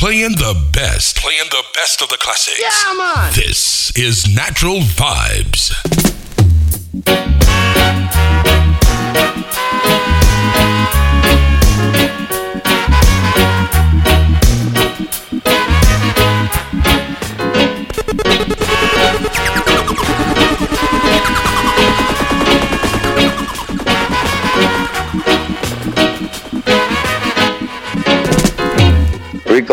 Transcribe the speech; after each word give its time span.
Playing 0.00 0.30
the 0.30 0.54
best. 0.72 1.18
Playing 1.18 1.50
the 1.50 1.62
best 1.74 2.00
of 2.00 2.08
the 2.08 2.16
classics. 2.16 2.58
Yeah, 2.58 2.94
man. 2.94 3.34
This 3.34 3.94
is 3.94 4.34
Natural 4.34 4.80
Vibes. 4.80 5.99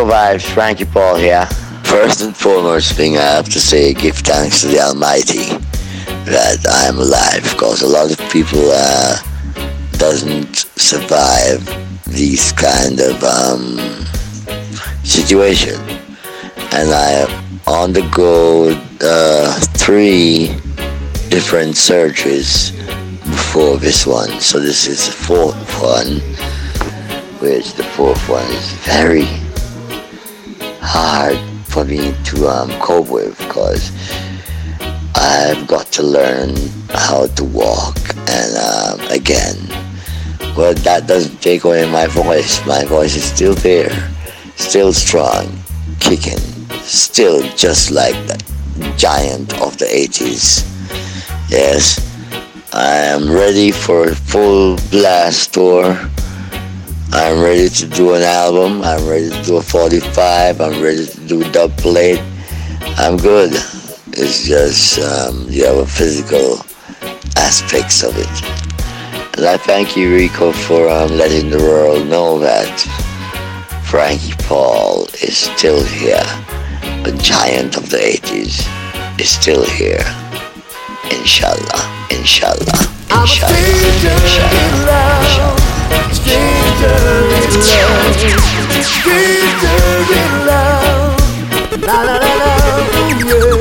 Vibes, 0.07 0.45
Frankie 0.53 0.85
Paul 0.85 1.17
here. 1.17 1.45
First 1.83 2.21
and 2.21 2.33
foremost 2.33 2.93
thing 2.93 3.17
I 3.17 3.23
have 3.23 3.49
to 3.49 3.59
say, 3.59 3.93
give 3.93 4.15
thanks 4.15 4.61
to 4.61 4.67
the 4.67 4.79
Almighty 4.79 5.47
that 6.23 6.65
I 6.65 6.85
am 6.87 6.99
alive 6.99 7.43
because 7.43 7.81
a 7.81 7.87
lot 7.87 8.09
of 8.09 8.31
people 8.31 8.69
uh, 8.71 9.17
doesn't 9.97 10.55
survive 10.55 11.59
these 12.05 12.53
kind 12.53 13.01
of 13.01 13.21
um, 13.21 13.77
situation. 15.03 15.75
And 16.71 16.89
I 16.89 17.27
undergo 17.67 18.79
uh, 19.01 19.59
three 19.75 20.47
different 21.27 21.75
surgeries 21.75 22.71
before 23.25 23.75
this 23.75 24.07
one. 24.07 24.39
So 24.39 24.61
this 24.61 24.87
is 24.87 25.07
the 25.07 25.11
fourth 25.11 25.81
one, 25.81 26.21
which 27.41 27.73
the 27.73 27.83
fourth 27.83 28.29
one 28.29 28.49
is 28.53 28.71
very 28.87 29.27
hard 30.87 31.37
for 31.65 31.83
me 31.83 32.15
to 32.23 32.47
um, 32.47 32.71
cope 32.79 33.09
with 33.09 33.37
because 33.39 33.91
I've 35.15 35.67
got 35.67 35.87
to 35.97 36.03
learn 36.03 36.55
how 36.91 37.27
to 37.27 37.43
walk 37.43 37.97
and 38.29 38.51
um, 38.55 39.01
again 39.11 39.57
well 40.55 40.73
that 40.87 41.03
doesn't 41.05 41.41
take 41.41 41.65
away 41.65 41.83
my 41.91 42.07
voice. 42.07 42.65
My 42.65 42.85
voice 42.85 43.15
is 43.17 43.25
still 43.25 43.53
there 43.55 43.91
still 44.55 44.93
strong 44.93 45.51
kicking 45.99 46.39
still 46.81 47.43
just 47.57 47.91
like 47.91 48.15
the 48.27 48.37
giant 48.95 49.53
of 49.61 49.77
the 49.77 49.85
80s 49.85 50.63
yes 51.49 51.99
I 52.71 52.95
am 53.13 53.29
ready 53.29 53.71
for 53.71 54.09
a 54.09 54.15
full 54.15 54.77
blast 54.89 55.53
tour 55.53 56.09
I'm 57.11 57.41
ready 57.41 57.69
to 57.69 57.87
do 57.87 58.13
an 58.15 58.21
album. 58.21 58.81
I'm 58.83 59.07
ready 59.07 59.29
to 59.29 59.43
do 59.43 59.57
a 59.57 59.61
45. 59.61 60.59
I'm 60.59 60.81
ready 60.81 61.05
to 61.05 61.19
do 61.27 61.51
dub 61.51 61.75
plate. 61.77 62.21
I'm 62.97 63.17
good. 63.17 63.51
It's 64.11 64.45
just 64.45 64.99
um, 64.99 65.45
you 65.49 65.65
have 65.65 65.77
a 65.77 65.85
physical 65.85 66.57
aspects 67.37 68.03
of 68.03 68.13
it. 68.17 69.37
And 69.37 69.45
I 69.45 69.57
thank 69.57 69.95
you, 69.95 70.13
Rico, 70.13 70.51
for 70.51 70.89
um, 70.89 71.11
letting 71.11 71.49
the 71.49 71.59
world 71.59 72.07
know 72.07 72.39
that 72.39 72.79
Frankie 73.85 74.33
Paul 74.43 75.05
is 75.21 75.37
still 75.37 75.83
here. 75.83 76.25
The 77.03 77.17
giant 77.21 77.77
of 77.77 77.89
the 77.89 77.97
80s 77.97 78.67
is 79.19 79.29
still 79.29 79.65
here. 79.65 80.03
Inshallah, 81.11 82.07
inshallah, 82.11 82.83
inshallah, 83.11 83.55
inshallah, 84.19 85.21
inshallah. 85.23 85.76
Stranger 86.11 86.99
in 87.37 87.51
love, 87.67 88.15
stranger 88.83 89.81
in 90.21 90.33
love, 90.45 91.15
la 91.81 91.97
la 92.03 92.15
la 92.23 92.31
la, 92.41 92.53
yeah. 93.27 93.51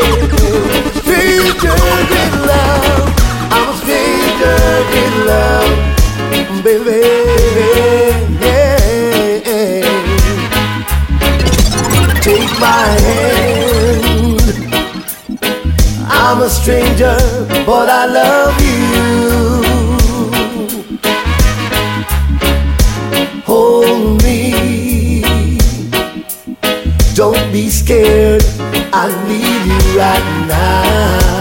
Stranger 1.03 1.81
in 2.23 2.33
love, 2.51 3.07
I'm 3.51 3.69
a 3.69 3.75
stranger 3.81 4.59
in 5.03 5.15
love, 5.27 5.75
baby. 6.65 7.01
Take 12.21 12.55
my 12.59 12.85
hand, 13.06 14.41
I'm 16.09 16.39
a 16.43 16.49
stranger, 16.49 17.17
but 17.65 17.89
I 17.89 18.06
love 18.06 18.61
you. 18.61 18.86
Don't 27.16 27.50
be 27.50 27.71
scared, 27.71 28.44
I 28.93 29.09
need 29.27 29.65
you 29.72 29.99
right 29.99 30.47
now. 30.47 31.36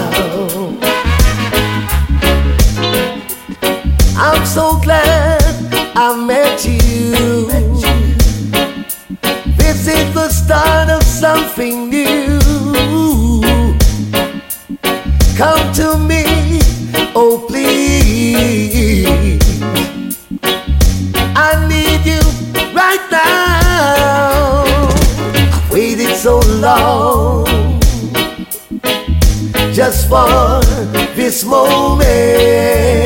This 31.35 31.44
moment. 31.44 33.05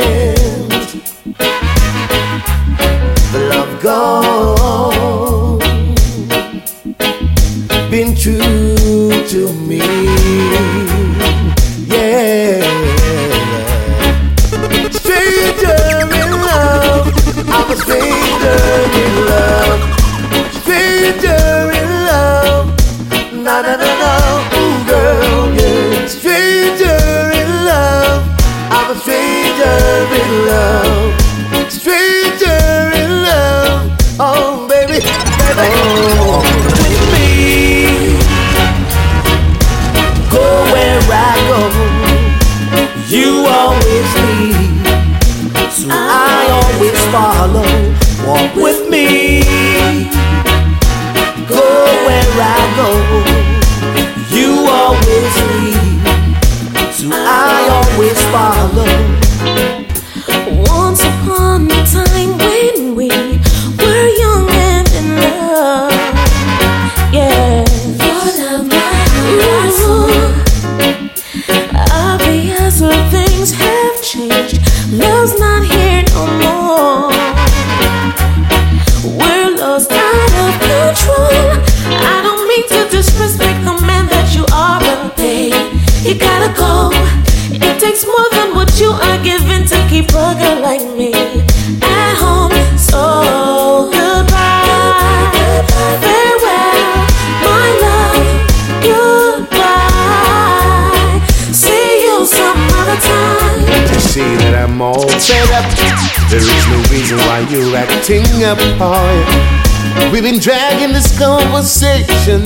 We've 110.20 110.34
been 110.34 110.42
dragging 110.42 110.92
this 110.92 111.18
conversation 111.18 112.44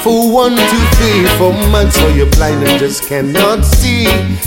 for 0.00 0.30
one, 0.32 0.54
two, 0.54 0.84
three, 0.94 1.26
four 1.38 1.52
months. 1.74 1.96
So 1.96 2.06
you're 2.06 2.30
blind 2.30 2.62
and 2.62 2.78
just 2.78 3.08
cannot 3.08 3.64
see. 3.64 4.04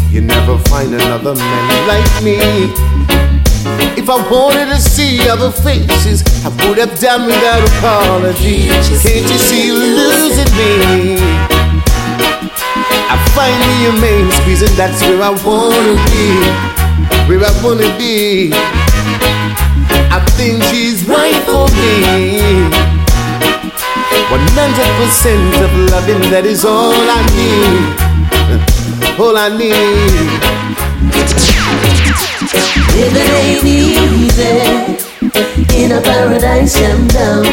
You 0.10 0.22
never 0.22 0.58
find 0.70 0.94
another 0.94 1.36
man 1.36 1.88
like 1.90 2.24
me. 2.24 2.38
If 4.00 4.10
I 4.10 4.16
wanted 4.32 4.68
to 4.68 4.80
see 4.80 5.28
other 5.28 5.52
faces, 5.52 6.24
I 6.46 6.48
would 6.70 6.78
have 6.78 6.98
done 7.02 7.26
without 7.26 7.68
apology. 7.68 8.70
Can't 8.70 9.28
you 9.28 9.38
see 9.38 9.68
you're 9.68 9.76
losing 9.76 10.48
me? 10.56 11.20
I 13.12 13.20
find 13.36 13.60
me 13.60 13.88
a 13.88 13.94
main 14.00 14.32
squeeze, 14.32 14.62
and 14.62 14.72
that's 14.78 15.02
where 15.02 15.22
I 15.22 15.32
wanna 15.44 16.00
be. 16.08 17.28
Where 17.28 17.44
I 17.44 17.52
wanna 17.62 17.98
be. 17.98 18.54
I 20.20 20.26
think 20.36 20.62
she's 20.66 21.08
right 21.08 21.40
for 21.48 21.64
me. 21.80 22.04
100% 24.28 25.64
of 25.64 25.72
loving, 25.92 26.20
that 26.30 26.44
is 26.46 26.66
all 26.66 26.92
I 26.92 27.24
need. 27.40 27.96
All 29.18 29.38
I 29.38 29.48
need. 29.56 30.60
Living 33.00 33.32
ain't 33.40 33.64
easy. 33.64 34.60
In 35.80 35.92
a 35.94 36.02
paradise 36.02 36.76
jam 36.78 37.08
down. 37.08 37.44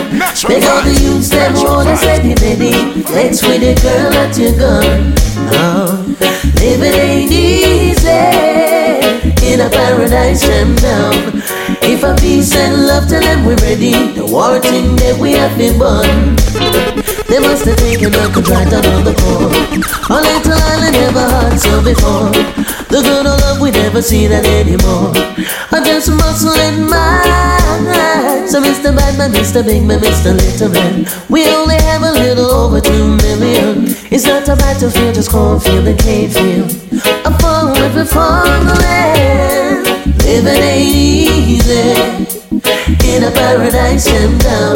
Make 0.49 0.65
all 0.65 0.83
the 0.83 0.99
youths 1.01 1.29
them 1.31 1.55
wanna 1.63 1.97
steady 1.97 2.35
ready. 2.43 2.75
Let's 3.15 3.47
with 3.47 3.61
the 3.61 3.75
girl 3.81 4.13
at 4.13 4.37
your 4.37 4.59
gun. 4.59 5.15
Oh. 5.55 5.55
Uh-huh. 5.55 6.03
Living 6.61 6.95
ain't 6.95 7.31
easy 7.31 8.76
in 9.43 9.61
a 9.61 9.71
paradise 9.71 10.43
jam 10.43 10.75
down. 10.77 11.43
If 11.83 12.03
a 12.03 12.15
peace 12.15 12.55
and 12.55 12.87
love 12.87 13.09
to 13.09 13.19
them 13.21 13.45
we're 13.45 13.57
ready, 13.57 14.13
the 14.13 14.27
war 14.27 14.61
thing 14.61 14.97
that 14.97 15.19
we 15.19 15.33
have 15.33 15.57
been 15.57 15.79
born. 15.79 16.37
They 17.27 17.41
must 17.41 17.65
have 17.67 17.77
taken 17.77 18.13
dragged 18.13 18.73
out 18.73 18.87
on 18.87 19.05
the 19.05 19.15
core. 19.19 19.51
A 20.11 20.21
little 20.23 20.66
island 20.77 20.95
never 20.95 21.21
had 21.21 21.57
so 21.57 21.83
before. 21.83 22.31
The 22.93 23.01
good 23.03 23.27
old 23.27 23.41
love 23.41 23.61
we 23.61 23.71
never 23.71 24.03
see 24.03 24.27
that 24.27 24.45
anymore. 24.45 25.13
I 25.73 25.83
just 25.85 26.11
muscle 26.11 26.55
in 26.55 26.89
my 26.89 28.47
So 28.49 28.61
Mr. 28.61 28.95
Batman, 28.95 29.33
Mr. 29.33 29.65
Big 29.65 29.83
Man, 29.85 30.01
Mr. 30.01 30.37
Little 30.37 30.71
Man, 30.71 31.07
we 31.29 31.49
only 31.49 31.77
have 31.77 32.03
a 32.03 32.13
little 32.13 32.51
over 32.51 32.81
two 32.81 33.17
million. 33.17 33.85
It's 34.13 34.27
not 34.27 34.49
a 34.49 34.57
battlefield, 34.57 35.15
just 35.15 35.31
cornfield 35.31 35.87
and 35.87 35.99
cane 35.99 36.31
field. 36.31 36.71
I'm 37.25 37.35
falling 37.39 37.75
the 37.93 38.79
land. 38.81 39.96
Living 40.27 40.61
ain't 40.61 40.91
easy 40.91 41.95
in 43.07 43.23
a 43.23 43.31
paradise 43.31 44.07
them 44.07 44.37
down. 44.39 44.75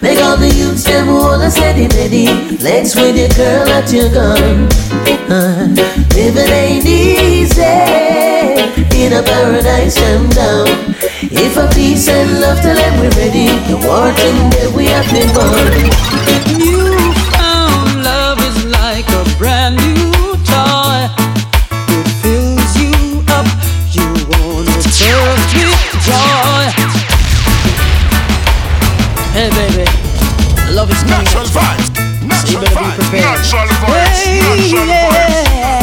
Make 0.00 0.18
all 0.22 0.38
the 0.38 0.48
youths 0.48 0.84
them 0.84 1.08
hold 1.08 1.42
a 1.42 1.50
steady 1.50 1.86
ready. 1.94 2.26
Let's 2.64 2.96
with 2.96 3.14
your 3.14 3.28
girl 3.36 3.68
at 3.68 3.92
your 3.92 4.08
gun. 4.08 4.68
Uh, 5.28 5.68
living 6.16 6.48
ain't 6.48 6.86
easy 6.86 7.62
in 8.96 9.12
a 9.12 9.22
paradise 9.22 9.96
them 9.96 10.30
down. 10.30 10.66
If 11.28 11.58
a 11.58 11.68
peace 11.74 12.08
and 12.08 12.40
love 12.40 12.62
to 12.62 12.72
them 12.72 13.00
we 13.00 13.08
ready, 13.20 13.52
the 13.68 13.76
war 13.84 14.10
thing 14.16 14.48
that 14.56 14.72
we 14.74 14.86
have 14.86 15.08
been 15.12 15.28
born. 15.36 15.76
You 16.56 17.15
love 30.76 30.90
is 30.90 31.02
coming. 31.04 31.24
Natural 31.24 31.46
vibes. 31.46 31.88
Natural 32.20 32.44
so 32.44 32.52
you 32.52 32.60
better 32.60 32.76
be 32.76 32.90
prepared. 33.00 33.24
Natural 33.24 33.66
vibes. 33.80 34.20
Hey, 34.20 34.40
Natural 34.40 34.86
yeah. 34.86 35.08
vibes. 35.08 35.75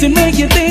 To 0.00 0.08
make 0.08 0.38
you 0.38 0.48
think 0.48 0.63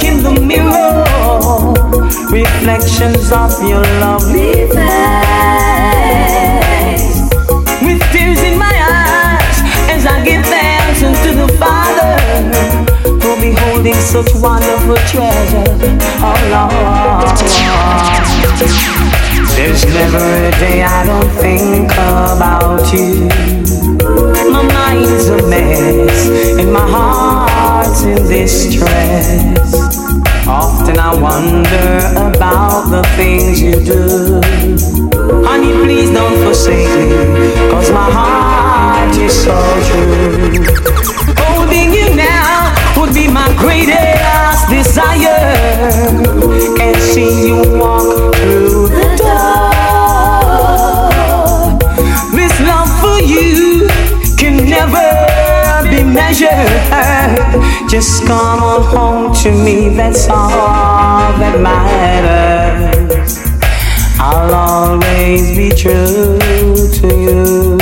look 0.00 0.08
in 0.08 0.22
the 0.22 0.40
mirror. 0.40 1.04
reflections 2.30 3.32
of 3.32 3.52
your 3.68 3.82
lovely 4.00 4.68
face. 4.70 4.80
With 7.82 8.00
tears 8.12 8.40
in 8.42 8.58
my 8.58 8.72
eyes 8.72 9.60
as 9.90 10.06
I 10.06 10.24
give 10.24 10.44
thanks 10.46 11.02
unto 11.02 11.34
the 11.34 11.48
Father 11.58 12.18
for 13.20 13.36
beholding 13.40 13.94
such 13.94 14.32
wonderful 14.36 14.96
treasures. 15.10 16.04
Oh 16.22 16.36
Lord. 16.54 17.38
There's 19.56 19.84
never 19.84 20.24
a 20.46 20.50
day 20.52 20.82
I 20.82 21.04
don't 21.04 21.30
think 21.42 21.92
about 21.92 22.92
you. 22.92 23.28
My 24.50 24.62
mind's 24.62 25.28
a 25.28 25.36
mess 25.48 26.28
and 26.58 26.72
my 26.72 26.86
heart's 27.80 28.02
in 28.02 28.28
distress. 28.28 29.74
Often 30.46 30.98
I 30.98 31.14
wonder 31.14 31.90
about 32.28 32.90
the 32.90 33.02
things 33.16 33.62
you 33.62 33.72
do. 33.72 34.40
Honey, 35.46 35.72
please 35.84 36.10
don't 36.10 36.36
forsake 36.44 36.92
me, 36.98 37.52
cause 37.70 37.90
my 37.90 38.10
heart 38.18 39.16
is 39.16 39.32
so 39.32 39.56
true. 39.88 40.64
Holding 41.38 41.92
you 41.94 42.14
now 42.16 42.74
would 43.00 43.14
be 43.14 43.28
my 43.28 43.48
greatest 43.56 44.68
desire. 44.68 45.90
Can't 46.76 46.96
see 46.96 47.48
you 47.48 47.78
walk 47.78 48.34
through 48.34 48.88
the 48.88 49.16
door. 49.16 49.39
Be 56.10 56.14
measured. 56.14 57.88
Just 57.88 58.26
come 58.26 58.62
on 58.62 58.82
home 58.82 59.34
to 59.42 59.50
me, 59.50 59.88
that's 59.96 60.28
all 60.28 61.32
that 61.38 61.60
matters. 61.60 63.38
I'll 64.18 64.54
always 64.54 65.56
be 65.56 65.70
true 65.70 66.38
to 66.98 67.06
you. 67.06 67.78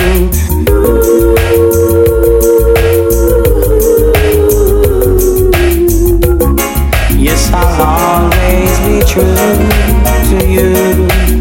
Yes, 7.18 7.50
I'll 7.52 7.82
always 7.82 8.78
be 8.86 9.00
true 9.10 9.28
to 10.30 10.46
you. 10.46 11.37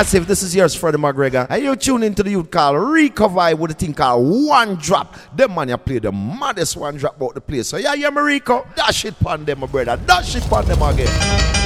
Massive. 0.00 0.26
This 0.26 0.42
is 0.42 0.56
yours, 0.56 0.74
Freddie 0.74 0.96
McGregor. 0.96 1.46
And 1.50 1.62
you 1.62 1.76
tune 1.76 2.02
into 2.02 2.22
the 2.22 2.30
youth 2.30 2.50
called 2.50 2.78
Recover 2.78 3.54
with 3.54 3.72
a 3.72 3.74
thing 3.74 3.92
called 3.92 4.46
One 4.46 4.76
Drop. 4.76 5.14
Them 5.36 5.54
man, 5.54 5.68
you 5.68 5.76
play 5.76 5.98
the 5.98 6.10
maddest 6.10 6.78
one 6.78 6.96
drop 6.96 7.16
about 7.16 7.34
the 7.34 7.42
place. 7.42 7.68
So, 7.68 7.76
yeah, 7.76 7.92
yeah, 7.92 8.08
Marico, 8.08 8.64
dash 8.74 9.04
it 9.04 9.20
pon 9.20 9.44
them, 9.44 9.60
my 9.60 9.66
brother. 9.66 10.00
Dash 10.06 10.36
it 10.36 10.42
pon 10.44 10.64
them 10.64 10.80
again. 10.80 11.59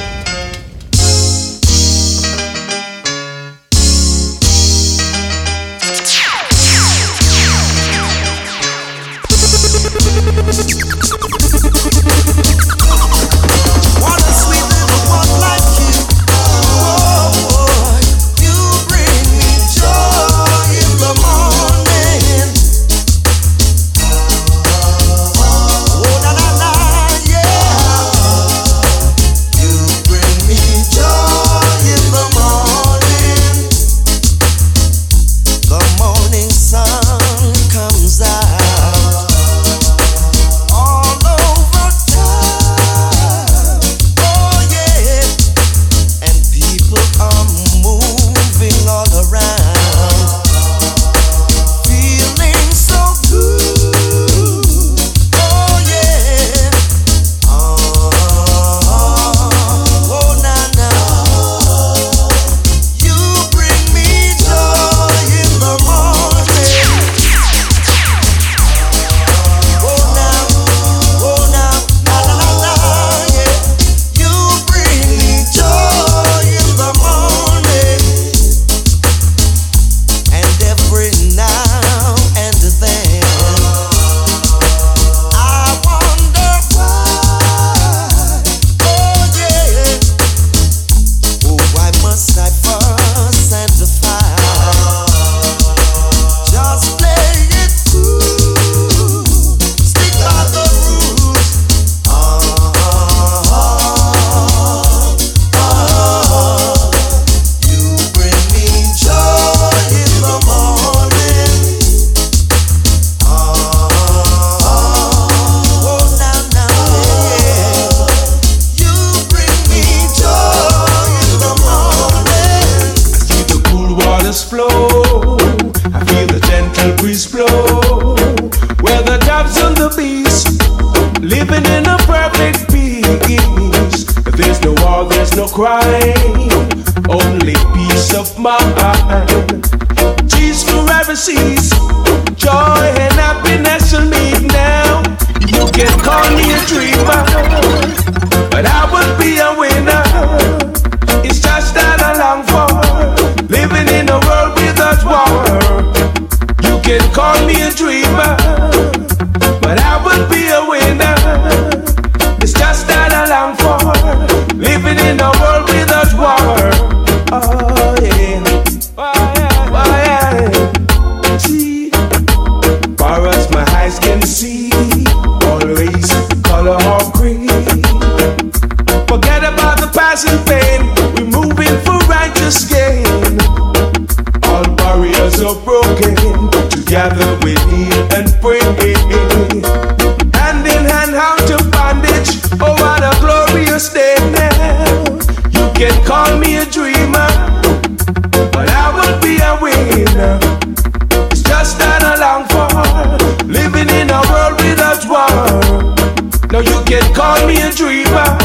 call 207.45 207.53
me 207.53 207.61
a 207.61 207.71
dreamer, 207.71 208.37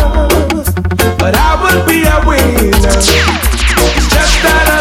but 1.19 1.35
I 1.35 1.57
will 1.63 1.87
be 1.87 2.03
a 2.05 2.21
winner. 2.27 2.99
It's 2.99 4.09
just 4.13 4.43
that 4.43 4.67
I 4.69 4.80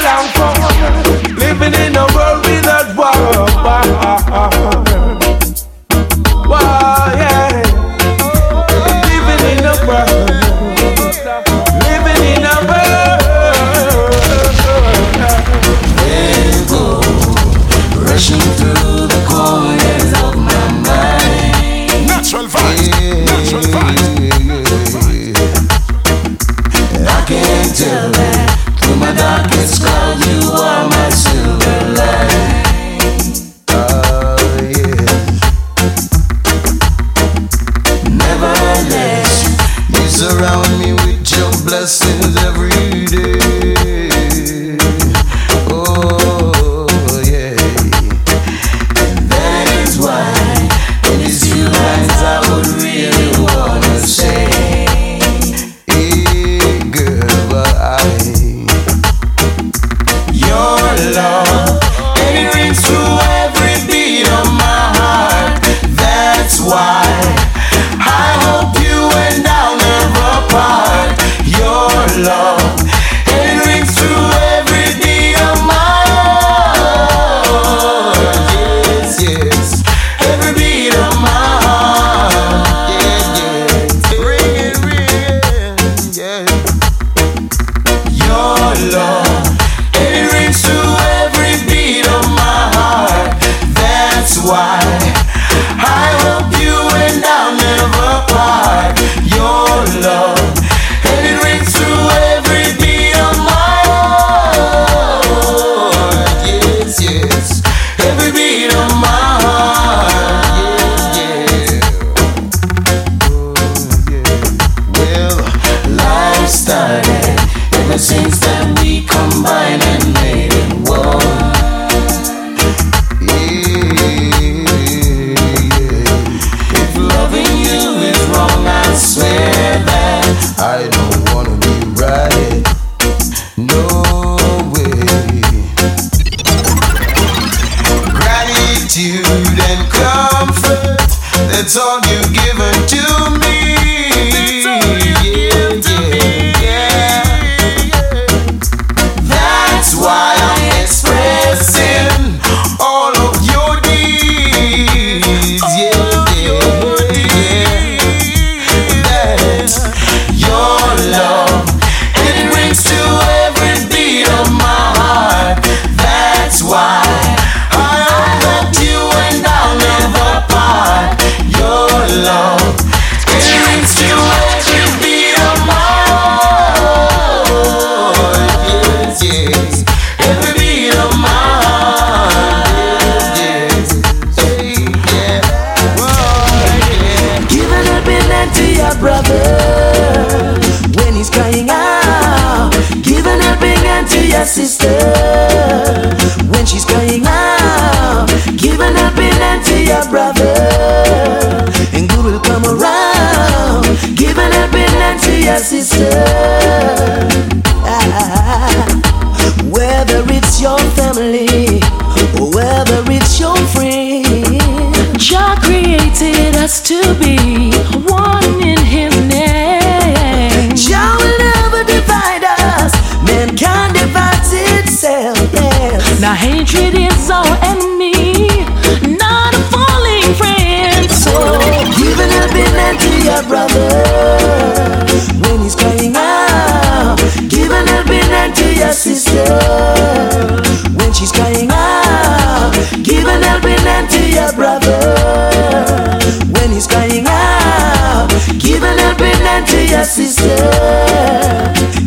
a 250.00 250.06
sister. 250.06 250.44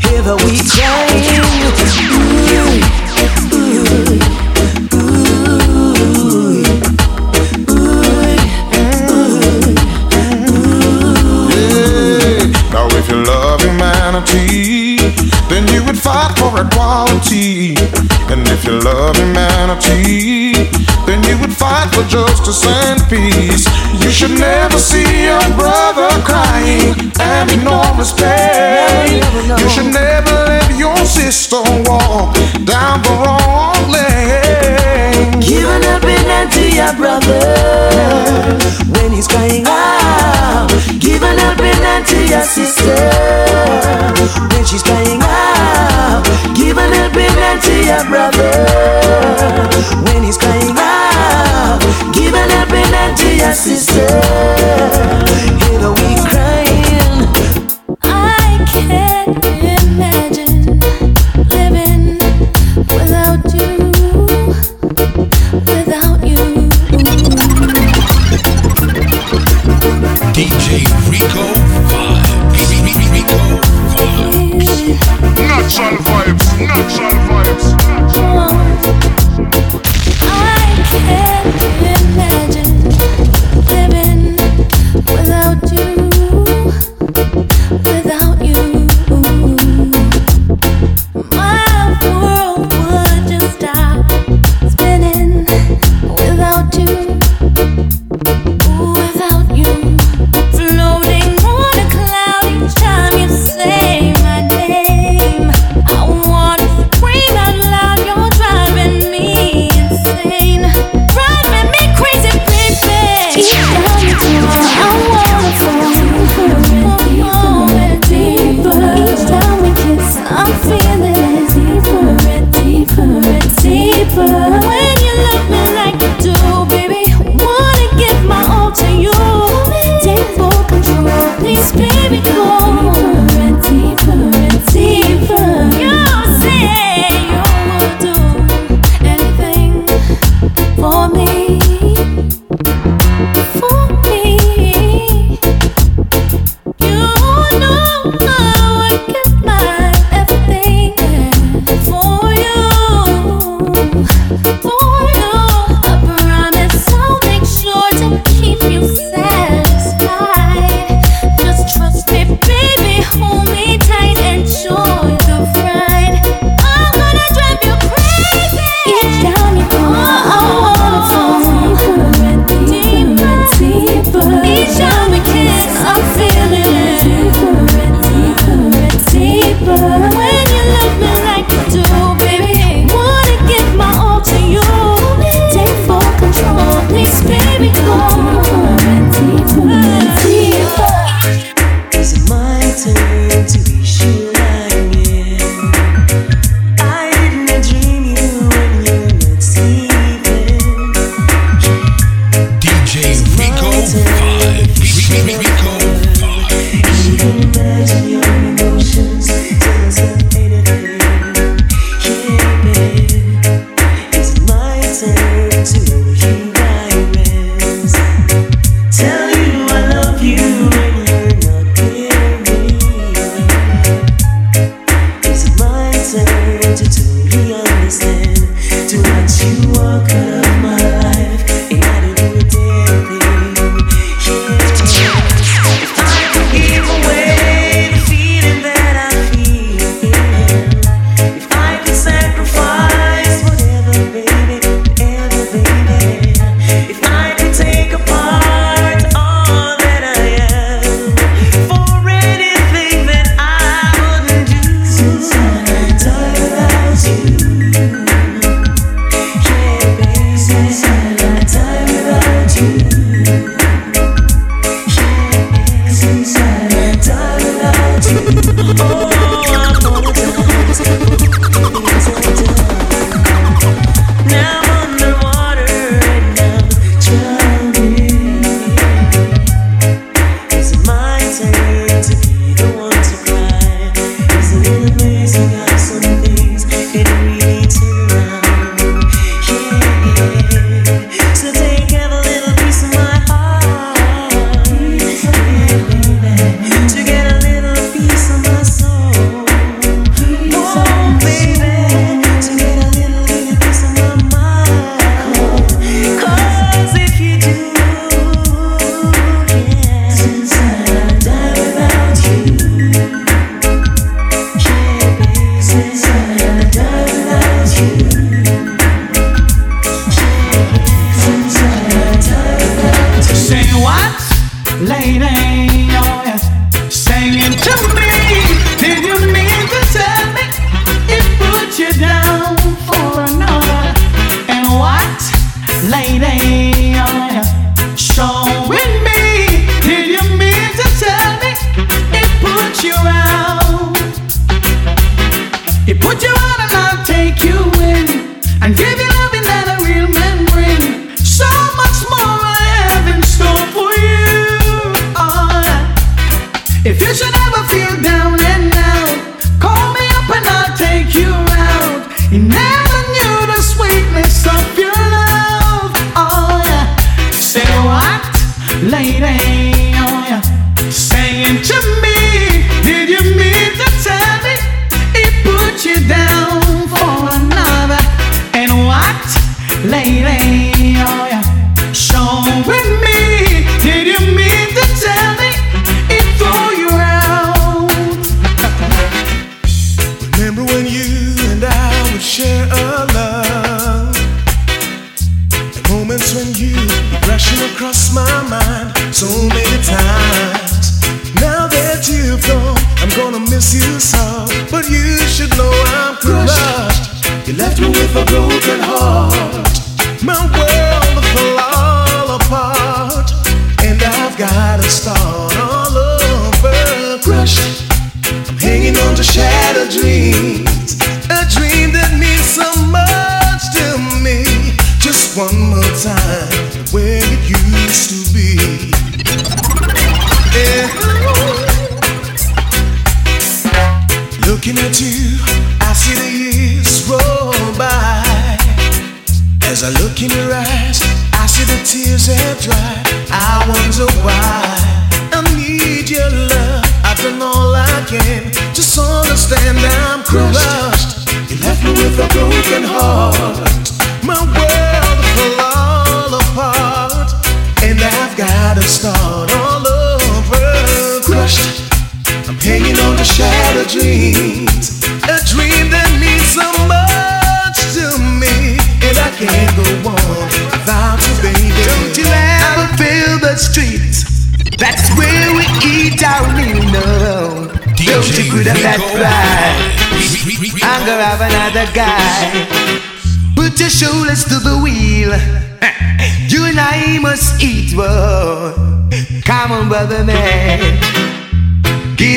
Here 0.00 0.22
that 0.22 0.40
we 0.44 0.56
change. 0.56 1.28
Ooh, 1.38 1.58
ooh. 1.66 2.22
then 15.50 15.68
you 15.68 15.84
would 15.84 15.98
fight 15.98 16.32
for 16.38 16.48
equality. 16.58 17.76
And 18.32 18.48
if 18.48 18.64
you 18.64 18.72
love 18.80 19.16
humanity, 19.16 20.52
then 21.04 21.22
you 21.24 21.38
would 21.40 21.52
fight 21.52 21.92
for 21.94 22.04
justice 22.04 22.64
and 22.64 23.01
your 42.32 42.42
sister. 42.42 42.96
Then 44.48 44.64
she's 44.64 44.82
crying 44.82 45.20
out, 45.22 46.24
give 46.54 46.78
an 46.78 46.92
helping 46.92 47.28
hand 47.28 47.60
to 47.62 47.74
your 47.84 48.04
brother. 48.08 48.81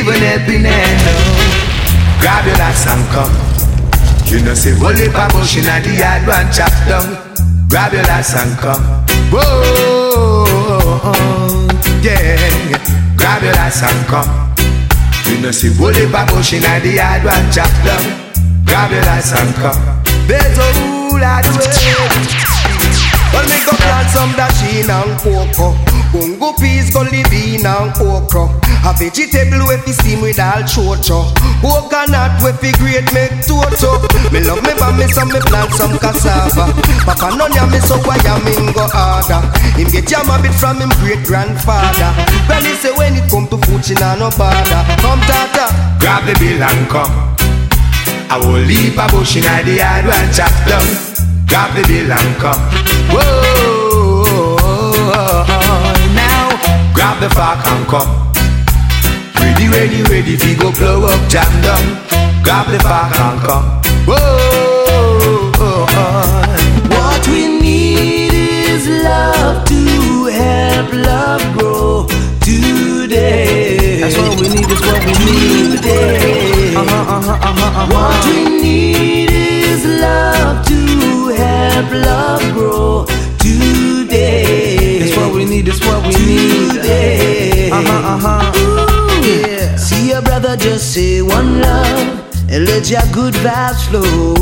Give 0.06 0.14
an 0.14 0.22
helping 0.22 0.62
hand. 0.62 1.02
oh. 1.10 2.22
Grab 2.22 2.46
your 2.46 2.62
ass 2.62 2.86
and 2.86 3.02
come. 3.10 3.34
You 4.30 4.46
know, 4.46 4.54
say, 4.54 4.78
hold 4.78 5.00
it 5.02 5.10
a 5.10 5.28
bush 5.34 5.58
in 5.58 5.66
the 5.66 5.98
yard, 5.98 6.28
one 6.28 6.46
chop 6.54 6.70
down. 6.86 7.18
Grab 7.70 7.92
your 7.92 8.06
ass 8.06 8.38
and 8.38 8.56
come. 8.60 8.84
Whoa, 9.34 10.46
yeah. 12.04 12.78
Grab 13.18 13.42
your 13.42 13.58
ass 13.58 13.82
and 13.82 14.06
come. 14.06 14.30
You 15.26 15.42
know, 15.42 15.50
see, 15.50 15.74
hold 15.74 15.98
it 15.98 16.14
a 16.14 16.26
bush 16.32 16.54
in 16.54 16.62
the 16.62 16.92
yard, 16.94 17.24
one 17.26 17.52
chop 17.52 17.74
down. 17.82 18.06
Grab 18.64 18.92
your 18.92 19.02
ass 19.10 19.34
and 19.34 19.56
come. 19.56 19.82
There's 20.28 20.58
a 20.60 20.70
rule 20.86 21.24
at 21.24 21.42
the 21.42 21.58
way. 21.58 22.45
Well, 23.36 23.44
me 23.52 23.60
go 23.68 23.76
plant 23.76 24.08
some 24.16 24.32
dasheen 24.40 24.88
and 24.88 25.20
cocoa 25.20 25.76
gungo 26.16 26.56
peas, 26.56 26.90
gully 26.94 27.24
bean 27.30 27.66
and 27.68 27.92
okra 28.00 28.48
A 28.88 28.94
vegetable 28.96 29.68
we 29.68 29.76
fi 29.84 29.92
steam 29.92 30.22
with 30.22 30.40
all 30.40 30.64
chocho. 30.64 31.28
Coconut 31.60 32.40
we 32.40 32.52
fi 32.62 32.72
grate 32.80 33.12
make 33.12 33.36
toto. 33.44 34.00
Me 34.32 34.40
love 34.40 34.64
me 34.64 34.72
me 34.96 35.06
so 35.12 35.26
me 35.26 35.40
plant 35.44 35.72
some 35.76 35.98
cassava. 36.00 36.72
Papa 37.04 37.36
none 37.36 37.52
ya 37.52 37.66
me 37.68 37.80
so 37.80 37.98
why 38.08 38.18
ya 38.24 38.40
me 38.40 38.54
go 38.72 38.88
harder? 38.88 39.42
Him 39.76 39.90
get 39.92 40.08
jam 40.08 40.30
a 40.32 40.40
bit 40.42 40.54
from 40.56 40.80
him 40.80 40.92
great 41.04 41.26
grandfather. 41.26 42.12
Well 42.48 42.64
he 42.64 42.74
say 42.80 42.96
when 42.96 43.16
it 43.16 43.30
come 43.30 43.48
to 43.52 43.58
food 43.66 43.84
she 43.84 43.96
nah 43.96 44.16
no 44.16 44.30
bother. 44.38 44.82
Come 45.04 45.22
tata. 45.28 45.68
Grab 46.00 46.24
the 46.26 46.34
bill 46.40 46.64
and 46.64 46.88
come. 46.88 47.14
I 48.30 48.38
will 48.40 48.64
leave 48.64 48.98
a 48.98 49.08
bush 49.10 49.36
in 49.36 49.44
the 49.44 49.76
yard 49.76 50.06
and 50.06 50.34
chop 50.34 50.54
down 50.68 51.15
Grab 51.48 51.74
the 51.76 51.84
bill 51.88 52.12
and 52.12 52.36
come. 52.42 52.62
Whoa, 53.14 54.56
now 56.14 56.50
grab 56.94 57.20
the 57.22 57.30
fork 57.30 57.66
and 57.68 57.88
come. 57.88 58.10
Ready, 59.40 59.68
ready, 59.70 60.02
ready, 60.04 60.36
fi 60.38 60.56
go 60.56 60.72
blow 60.72 61.06
up, 61.06 61.30
jam 61.30 61.50
down. 61.62 61.84
Grab 62.44 62.68
the 62.68 62.80
fork 62.80 63.20
and 63.20 63.40
come. 63.42 63.82
Whoa, 64.08 65.52
What 66.90 67.28
we 67.28 67.60
need 67.60 68.34
is 68.34 68.88
love 68.88 69.66
to 69.68 70.26
help 70.26 70.94
love 70.94 71.44
grow 71.58 72.08
today. 72.42 74.00
That's 74.02 74.18
what 74.18 74.40
we 74.40 74.50
need, 74.50 74.66
that's 74.66 74.82
what 74.82 75.00
we 75.06 75.12
need. 75.26 75.78
Today. 75.78 76.76
Uh-huh, 76.76 76.96
uh-huh, 76.96 77.32
uh-huh, 77.32 77.66
uh-huh. 77.66 77.94
What 77.94 78.26
we 78.26 78.62
need 78.62 79.30
is 79.32 79.86
love 79.86 80.66
to 80.68 80.85
help 81.38 81.92
love 81.92 82.42
grow 82.54 83.06
today. 83.40 85.00
That's 85.00 85.18
what 85.18 85.34
we 85.34 85.46
need, 85.46 85.66
that's 85.66 85.80
what 85.86 86.02
we 86.04 86.14
need. 86.26 86.72
Today. 86.72 87.70
Uh-huh, 87.72 88.16
uh-huh. 88.16 89.22
Yeah. 89.26 89.76
See 89.76 90.10
your 90.10 90.22
brother 90.22 90.56
just 90.58 90.94
say 90.94 91.22
one 91.22 91.62
love 91.62 92.24
and 92.50 92.66
let 92.66 92.90
your 92.90 93.06
good 93.12 93.34
vibes 93.36 93.88
flow. 93.90 94.36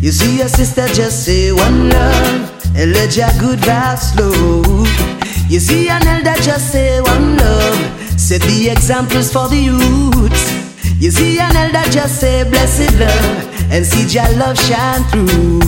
You 0.00 0.10
see 0.12 0.38
your 0.38 0.48
sister 0.48 0.86
just 0.88 1.24
say 1.24 1.52
one 1.52 1.88
love 1.90 2.50
and 2.76 2.92
let 2.92 3.16
your 3.16 3.30
good 3.40 3.58
vibes 3.60 4.12
flow. 4.14 4.62
You 5.48 5.60
see 5.60 5.88
an 5.88 6.06
elder 6.06 6.40
just 6.42 6.72
say 6.72 7.00
one 7.00 7.36
love. 7.36 8.20
Set 8.20 8.42
the 8.42 8.68
examples 8.70 9.32
for 9.32 9.48
the 9.48 9.56
youth. 9.56 10.42
You 11.00 11.10
see 11.10 11.38
an 11.38 11.54
elder 11.56 11.88
just 11.90 12.20
say 12.20 12.48
blessed 12.48 12.98
love 12.98 13.72
and 13.72 13.84
see 13.84 14.06
your 14.06 14.28
love 14.38 14.58
shine 14.58 15.04
through. 15.10 15.60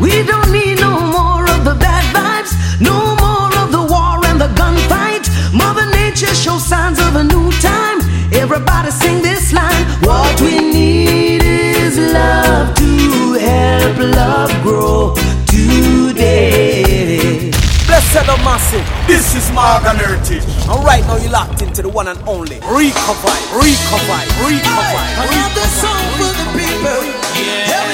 We 0.00 0.22
don't 0.24 0.50
need 0.50 0.80
no 0.80 0.98
more 1.00 1.44
of 1.50 1.64
the 1.64 1.74
bad 1.74 2.04
vibes, 2.14 2.52
no 2.80 3.14
more 3.22 3.52
of 3.62 3.70
the 3.70 3.82
war 3.92 4.18
and 4.26 4.40
the 4.40 4.48
gunfight. 4.60 5.28
Mother 5.54 5.86
Nature 5.90 6.34
shows 6.34 6.64
signs 6.66 6.98
of 6.98 7.14
a 7.16 7.24
new 7.24 7.50
time. 7.60 8.00
Everybody 8.32 8.90
sing 8.90 9.22
this 9.22 9.52
line. 9.52 9.84
What 10.02 10.40
we 10.40 10.58
need 10.58 11.42
is 11.44 11.98
love 11.98 12.74
to 12.76 13.32
help 13.38 13.98
love 13.98 14.50
grow 14.62 15.14
today. 15.46 17.50
Blessed 17.86 18.28
of 18.28 18.38
massive, 18.44 18.84
this 19.06 19.34
is 19.34 19.50
Morgan 19.52 19.96
Heritage. 19.96 20.44
And 20.70 20.82
right 20.84 21.04
now 21.06 21.16
you're 21.16 21.30
locked 21.30 21.60
into 21.62 21.82
the 21.82 21.88
one 21.90 22.08
and 22.08 22.18
only 22.26 22.56
Recover, 22.64 23.34
Recover, 23.52 24.20
Recover. 24.40 25.02
I 25.20 25.26
got 25.28 25.52
this 25.54 25.72
song 25.82 26.04
for 26.16 26.32
the 26.32 26.46
people. 26.56 27.02
Heritage, 27.68 27.91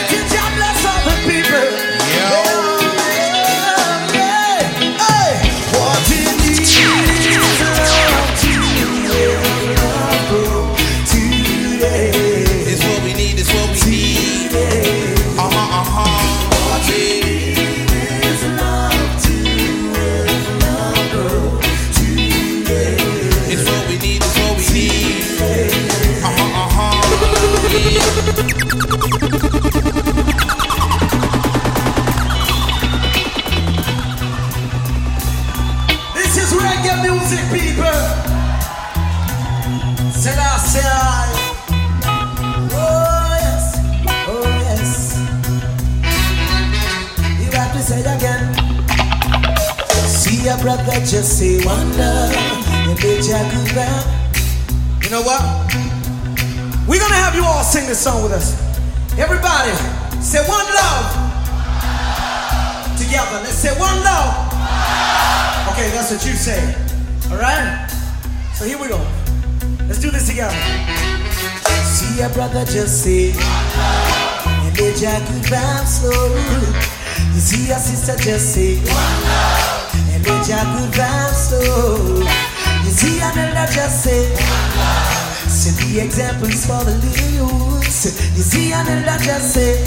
happens 86.39 86.67
for 86.67 86.85
the 86.85 86.95
leaves. 86.99 88.05
You 88.37 88.43
see, 88.43 88.73
and 88.73 88.87
then 88.87 89.05
that 89.05 89.21
just 89.21 89.55
say, 89.55 89.83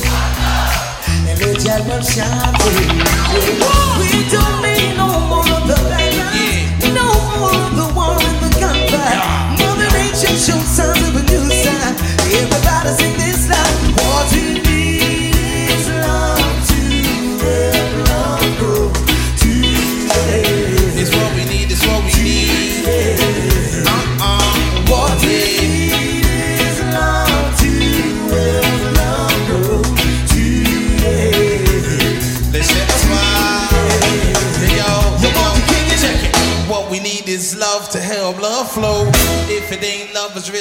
and 1.30 1.39
let 1.39 1.64
your 1.64 1.80
love 1.88 2.04
shine. 2.04 2.54
We 3.99 4.30
don't 4.30 4.61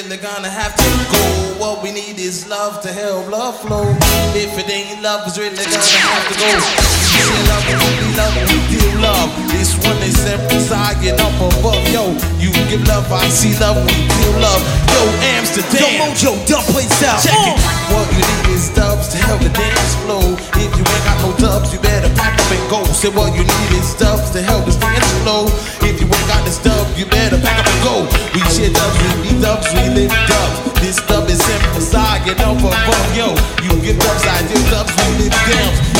really 0.03 0.17
gonna 0.17 0.49
have 0.49 0.75
to 0.75 0.89
go. 1.11 1.21
What 1.61 1.83
we 1.83 1.91
need 1.91 2.17
is 2.17 2.47
love 2.47 2.81
to 2.81 2.91
help 2.91 3.29
love 3.29 3.59
flow. 3.61 3.85
If 4.33 4.57
it 4.57 4.69
ain't 4.69 5.01
love, 5.01 5.27
it's 5.27 5.37
really 5.37 5.55
gonna 5.55 5.77
have 5.77 6.25
to 6.25 6.35
go. 6.41 6.49
Really 7.21 7.43
love, 7.45 7.65
really 7.69 8.09
love, 8.17 8.33
we 8.49 8.57
give 8.71 8.95
love. 8.97 9.29
This 9.51 9.77
one 9.85 10.01
is 10.01 10.17
emphasizing 10.25 11.19
up 11.21 11.35
above. 11.37 11.85
Yo, 11.93 12.17
you 12.41 12.49
give 12.69 12.81
love, 12.87 13.11
I 13.11 13.27
see 13.29 13.53
love, 13.59 13.77
we 13.85 13.93
feel 13.93 14.41
love. 14.41 14.61
Yo, 14.89 15.01
Amsterdam. 15.37 15.85
Yo, 15.85 16.01
Mojo, 16.01 16.31
dub 16.47 16.63
plays 16.71 17.03
out. 17.03 17.21
Check 17.21 17.37
it. 17.37 17.57
Oh. 17.57 17.81
What 17.93 18.07
you 18.15 18.23
need 18.23 18.55
is 18.57 18.73
dubs 18.73 19.09
to 19.13 19.17
help 19.17 19.41
the 19.41 19.49
dance 19.53 19.95
flow. 20.01 20.23
If 20.57 20.71
you 20.77 20.83
ain't 20.83 21.05
got 21.05 21.17
no 21.21 21.29
dubs, 21.37 21.73
you 21.73 21.79
better 21.79 22.09
pack 22.15 22.39
up 22.39 22.49
and 22.49 22.65
go. 22.71 22.81
Say 22.95 23.09
what 23.09 23.35
you 23.35 23.43
need 23.43 23.71
is 23.77 23.93
dubs 23.99 24.31
to 24.31 24.41
help 24.41 24.65
the 24.65 24.73
dance 24.79 25.11
flow. 25.21 25.45
If 25.85 25.99
you 25.99 26.07
ain't 26.07 26.27
got 26.31 26.41
this 26.45 26.57
dub, 26.63 26.87
you 26.97 27.05
better 27.05 27.37
pack 27.37 27.59
up 27.59 27.67
and 27.67 27.81
go. 27.83 27.95
We 28.33 28.41
share 28.49 28.71
dubs, 28.71 28.95
dubs, 29.51 29.73
we 29.73 29.89
live 29.89 30.11
dubs. 30.27 30.81
This 30.81 30.97
dub 31.07 31.27
is 31.29 31.43
simple, 31.43 31.81
side, 31.81 32.25
get 32.25 32.39
up 32.39 32.59
fuck 32.61 33.15
yo. 33.15 33.27
You 33.63 33.81
get 33.81 33.99
dubs, 33.99 34.23
I 34.25 34.41
get 34.47 34.63
dubs, 34.71 34.93
we 34.95 35.23
live 35.23 35.31
dubs. 35.31 35.90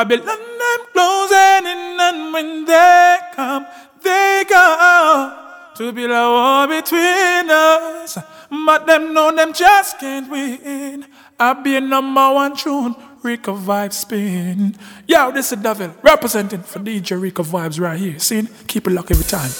Babylon, 0.00 0.38
I'm 0.62 0.80
closing 0.94 1.66
in, 1.66 2.00
and 2.00 2.32
when 2.32 2.64
they 2.64 3.18
come, 3.34 3.66
they 4.02 4.46
go 4.48 5.36
to 5.76 5.92
build 5.92 6.10
a 6.10 6.24
war 6.26 6.66
between 6.66 7.50
us. 7.50 8.16
But 8.48 8.86
them 8.86 9.12
know 9.12 9.30
them 9.30 9.52
just 9.52 9.98
can't 10.00 10.30
win. 10.30 11.04
I 11.38 11.52
be 11.52 11.76
a 11.76 11.82
number 11.82 12.32
one 12.32 12.56
tune, 12.56 12.96
Rico 13.22 13.54
Vibes 13.54 13.92
spin. 13.92 14.74
Yo, 15.06 15.32
this 15.32 15.52
is 15.52 15.58
Devil 15.58 15.94
representing 16.00 16.62
for 16.62 16.78
DJ 16.78 17.20
Rico 17.20 17.42
Vibes 17.42 17.78
right 17.78 18.00
here. 18.00 18.18
See, 18.18 18.48
keep 18.68 18.86
it 18.86 18.92
locked 18.92 19.10
every 19.10 19.26
time. 19.26 19.50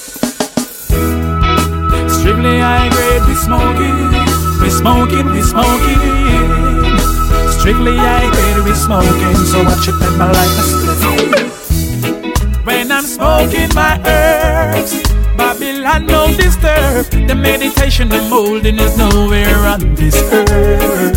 Strictly 2.09 2.61
high 2.61 2.88
grade, 2.88 3.28
we 3.28 3.34
smoking, 3.34 4.62
we 4.62 4.70
smoking, 4.70 5.26
we 5.32 5.43
smoking. 5.43 6.30
Strictly 7.70 7.98
high 7.98 8.28
grade, 8.32 8.64
we 8.64 8.74
smoking. 8.74 9.36
So 9.46 9.62
watch 9.62 9.86
it 9.86 9.94
let 10.00 10.18
my 10.18 10.26
life 10.32 10.58
a 10.58 10.62
split. 10.66 11.46
When 12.66 12.90
I'm 12.90 13.04
smoking 13.04 13.72
my 13.76 13.96
herbs, 14.04 15.00
Babylon 15.36 16.06
don't 16.08 16.36
disturb. 16.36 17.06
The 17.28 17.36
meditation, 17.36 18.08
the 18.08 18.22
molding 18.22 18.76
is 18.80 18.96
nowhere 18.98 19.54
on 19.54 19.94
this 19.94 20.16
earth. 20.32 21.16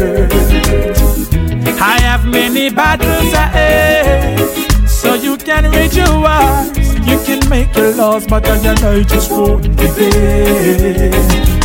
I 1.81 1.99
have 2.01 2.23
many 2.27 2.69
battles 2.69 3.33
ahead, 3.33 4.39
so 4.87 5.15
you 5.15 5.37
can 5.37 5.71
read 5.71 5.95
your 5.95 6.19
wars. 6.19 6.77
You 7.09 7.17
can 7.25 7.49
make 7.49 7.75
your 7.75 7.95
laws, 7.95 8.27
but 8.27 8.47
I 8.47 8.57
and 8.57 8.79
I 8.79 9.01
just 9.01 9.31
won't 9.31 9.63
be 9.75 9.87
there. 9.87 11.11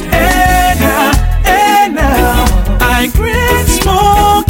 Hey 0.09 0.77
now, 0.81 1.13
hey 1.45 1.91
now, 1.93 2.47
I 2.81 3.11
quit 3.15 3.67
smoking. 3.69 4.48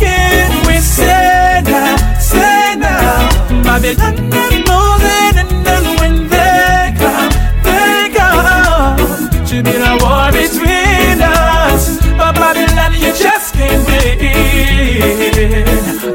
Say 0.99 1.63
now, 1.65 1.97
say 2.19 2.75
now, 2.77 3.63
Babylon 3.63 4.15
them 4.31 4.65
closing, 4.67 5.37
and 5.43 5.53
then 5.67 5.85
when 5.99 6.15
they 6.29 6.95
come, 7.03 7.33
they 7.67 8.11
come. 8.19 8.99
Should 9.47 9.65
be 9.65 9.77
a 9.77 9.95
war 10.03 10.29
between 10.33 11.19
us, 11.23 11.99
but 12.19 12.35
Babylon 12.35 12.93
you 12.95 13.13
just 13.25 13.55
can't 13.55 13.83
win. 13.87 14.19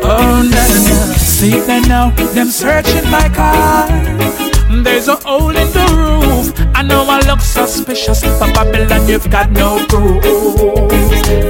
Oh 0.03 0.41
no, 0.43 0.63
no, 0.87 0.95
see 1.17 1.59
them 1.61 1.83
now, 1.83 2.09
them 2.35 2.49
searching 2.49 3.09
my 3.09 3.29
car. 3.29 4.52
There's 4.81 5.07
a 5.07 5.15
hole 5.17 5.55
in 5.55 5.69
the 5.71 5.85
roof. 5.93 6.53
I 6.73 6.81
know 6.81 7.05
I 7.07 7.19
look 7.27 7.41
suspicious, 7.41 8.21
but 8.21 8.53
Babylon, 8.55 9.07
you've 9.07 9.29
got 9.29 9.51
no 9.51 9.85
proof. 9.87 10.23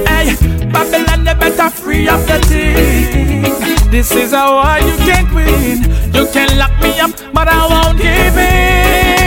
Hey, 0.06 0.36
Babylon, 0.70 1.26
you 1.26 1.34
better 1.34 1.70
free 1.70 2.08
up 2.08 2.20
the 2.26 2.38
thing. 2.46 3.90
This 3.90 4.12
is 4.12 4.32
a 4.32 4.44
war 4.44 4.78
you 4.78 4.96
can't 5.06 5.32
win. 5.32 5.84
You 6.12 6.26
can 6.32 6.58
lock 6.58 6.72
me 6.82 7.00
up, 7.00 7.12
but 7.32 7.48
I 7.48 7.66
won't 7.66 7.98
give 7.98 8.36
in. 8.36 9.23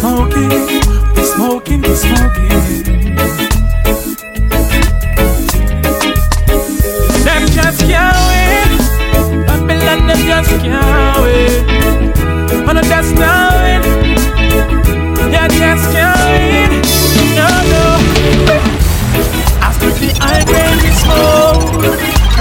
Smoking. 0.00 0.48
We 1.14 1.22
smoking, 1.24 1.82
we 1.82 1.94
smoking. 1.94 2.48
Them 7.24 7.42
just 7.56 7.80
can't 7.88 8.16
win. 8.28 8.70
Babylon, 9.46 10.06
them 10.08 10.20
just 10.26 10.50
can't 10.64 11.20
win. 11.22 12.66
Man, 12.66 12.76
them 12.76 12.84
just 12.84 13.12
win. 13.14 13.82
Yeah, 15.32 15.48
just 15.48 15.86
can't 15.92 16.18
win. 16.50 16.70
No, 17.36 17.48
no. 17.72 17.84
I 19.60 19.68
strictly 19.76 20.10
high 20.16 20.44
grade, 20.48 20.80
we 20.82 20.90
smoke. 21.02 21.62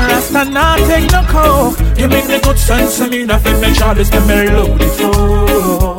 Rasta 0.07 0.45
not 0.45 0.79
take 0.87 1.11
no 1.11 1.21
coke. 1.27 1.77
You 1.99 2.07
make 2.07 2.27
the 2.27 2.39
good 2.41 2.57
sense 2.57 2.99
of 3.01 3.09
me, 3.09 3.25
nothing 3.25 3.59
make 3.59 3.75
sure 3.75 3.93
this 3.93 4.09
the 4.09 4.21
melody 4.21 4.87
flow. 4.95 5.11
Oh. 5.11 5.98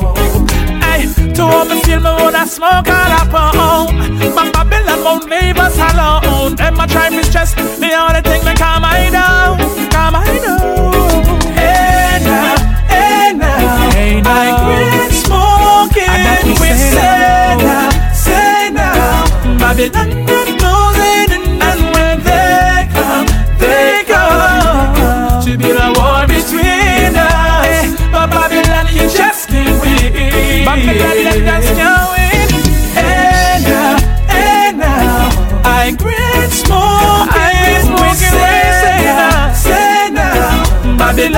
smoke 2.51 2.87
all 2.87 3.11
up 3.21 3.33
on. 3.33 4.19
But 4.35 4.51
Babylon 4.53 5.03
won't 5.03 5.29
leave 5.29 5.57
us 5.57 5.77
alone. 5.77 6.55
Them 6.55 6.79
a 6.79 6.87
try 6.87 7.09
me 7.09 7.23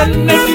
now. 0.09 0.52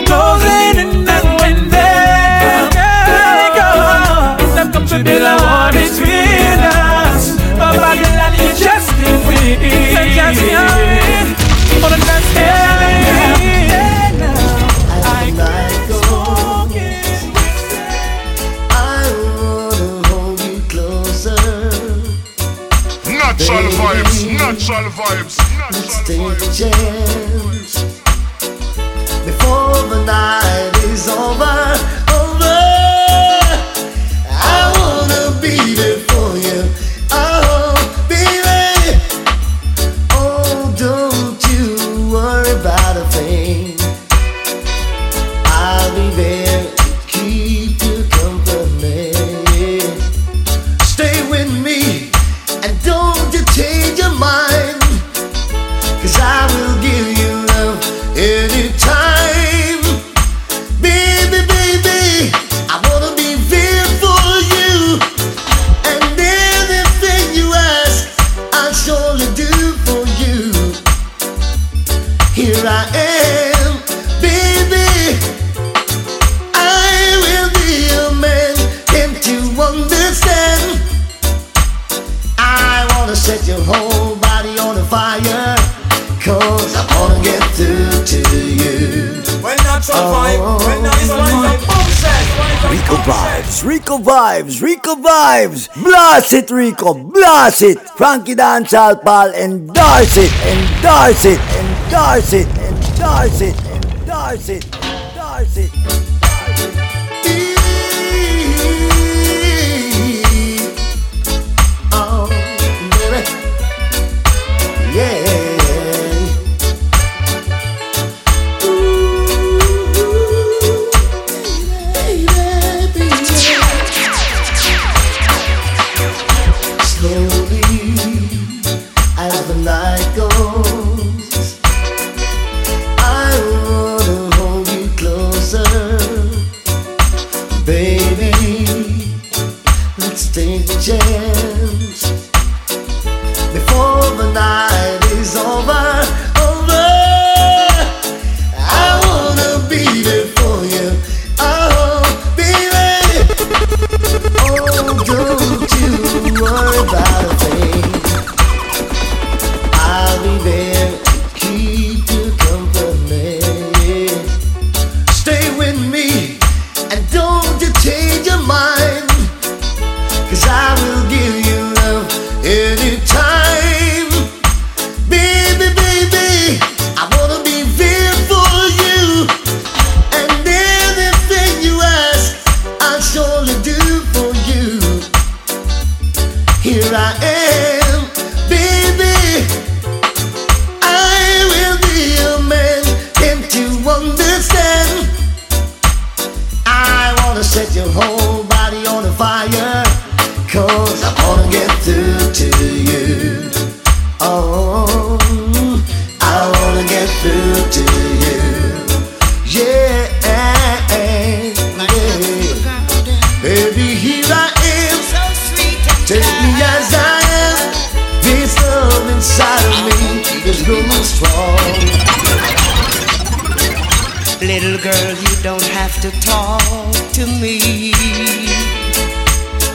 Vibes, 93.08 93.64
Rico 93.64 93.96
vibes, 93.98 94.60
Rico 94.62 94.94
vibes. 94.94 95.72
Blast 95.82 96.32
it, 96.34 96.50
Rico, 96.50 96.92
blast 96.92 97.62
it. 97.62 97.78
Frankie 97.96 98.34
Dancehall 98.34 99.02
pal, 99.02 99.32
endorse 99.34 100.18
it, 100.18 100.32
endorse 100.46 101.24
it, 101.24 101.40
endorse 101.56 102.32
it, 102.34 102.48
endorse 102.58 103.40
it, 103.40 103.56
endorse 103.64 104.48
it, 104.50 104.64
endorse 104.74 105.56
it. 105.56 106.07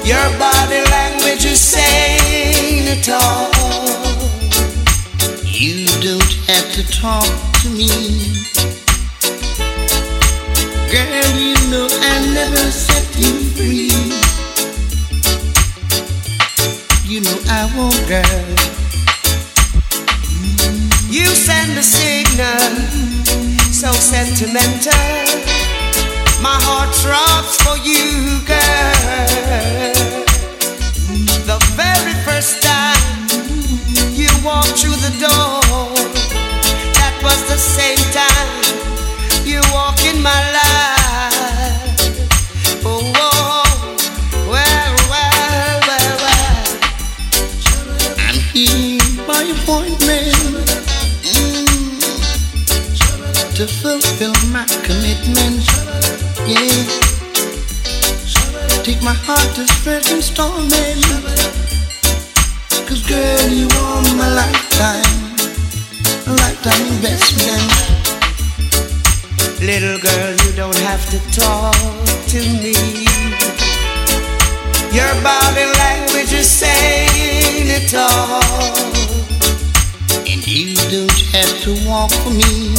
Your 0.05 0.37
body 0.37 0.81
language 0.91 1.45
is 1.45 1.61
saying 1.61 2.83
it 2.87 3.07
all. 3.07 3.49
You 5.45 5.87
don't 6.03 6.33
have 6.47 6.67
to 6.73 6.83
talk 6.91 7.23
to 7.61 7.69
me. 7.69 7.87
Girl, 10.91 11.29
you 11.39 11.55
know 11.71 11.87
I 11.89 12.13
never 12.33 12.69
set 12.69 13.07
you 13.17 13.31
free. 13.55 13.95
You 17.09 17.21
know 17.21 17.39
I 17.47 17.71
won't, 17.73 17.95
girl. 18.05 18.73
You 21.09 21.27
send 21.27 21.77
a 21.77 21.83
signal 21.83 23.13
so 23.71 23.91
sentimental. 23.93 25.53
My 26.41 26.59
heart 26.59 26.93
throbs 26.93 27.55
for 27.63 27.77
you, 27.77 28.41
girl. 28.45 29.92
the 35.03 35.09
door. 35.19 35.59
That 36.95 37.15
was 37.21 37.39
the 37.51 37.57
same 37.57 37.99
time 38.15 38.63
you 39.43 39.59
walked 39.73 40.05
in 40.05 40.21
my 40.21 40.41
life. 40.55 41.99
Oh, 42.85 43.11
oh, 43.15 43.63
well, 44.47 44.95
well, 45.11 45.79
well, 45.91 46.15
well. 46.23 46.67
I'm 48.17 48.39
here 48.55 49.03
by 49.27 49.43
appointment 49.43 50.31
mm, 51.35 51.67
to 53.55 53.67
fulfill 53.67 54.35
my 54.55 54.65
commitment. 54.87 55.67
Yeah. 56.47 57.11
Take 58.83 59.01
my 59.03 59.13
heart 59.13 59.55
to 59.55 59.65
fresh 59.83 60.11
installment. 60.13 61.72
Cause 62.93 63.09
girl, 63.09 63.49
you 63.49 63.67
want 63.69 64.05
my 64.17 64.29
lifetime, 64.35 65.17
lifetime 66.29 66.85
investment. 66.93 67.73
Little 69.59 69.97
girl, 69.97 70.35
you 70.45 70.53
don't 70.55 70.77
have 70.77 71.03
to 71.09 71.17
talk 71.33 71.73
to 72.29 72.39
me. 72.61 72.77
Your 74.93 75.09
body 75.25 75.65
language 75.81 76.33
is 76.33 76.47
saying 76.47 77.65
it 77.65 77.95
all. 77.95 78.43
And 80.29 80.45
you 80.45 80.75
don't 80.93 81.21
have 81.33 81.53
to 81.65 81.73
walk 81.89 82.11
for 82.11 82.29
me. 82.29 82.77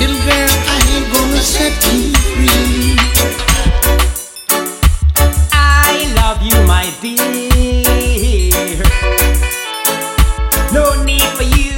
Little 0.00 0.20
girl, 0.26 0.50
I 0.66 0.78
ain't 0.96 1.12
gonna 1.14 1.40
set 1.40 1.78
you 1.94 2.12
free 2.34 3.49
love 6.30 6.42
you, 6.42 6.64
my 6.64 6.84
dear. 7.00 7.82
No 10.72 11.02
need 11.02 11.22
for 11.36 11.42
you. 11.42 11.69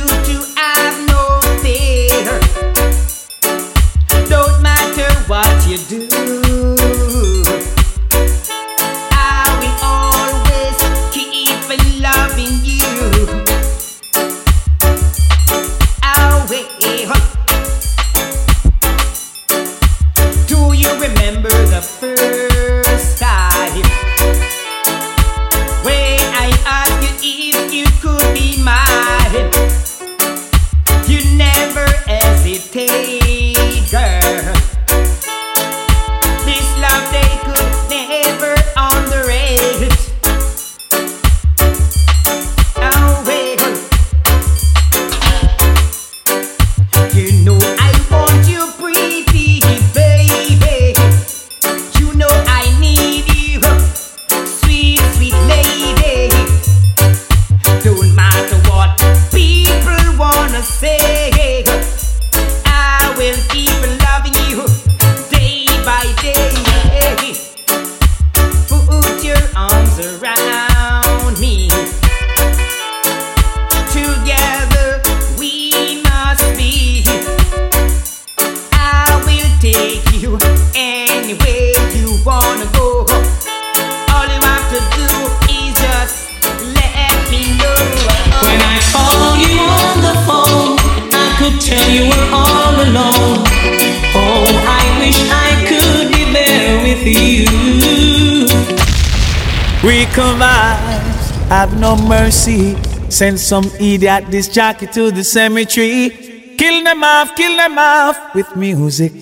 Send 103.23 103.39
some 103.39 103.66
idiot 103.79 104.33
this 104.33 104.49
jockey 104.49 104.89
to 104.89 105.12
the 105.12 105.23
cemetery. 105.23 106.11
Kill 106.59 106.83
them 106.83 107.05
off, 107.05 107.37
kill 107.37 107.57
them 107.57 107.79
off 107.79 108.35
with 108.35 108.57
music. 108.57 109.12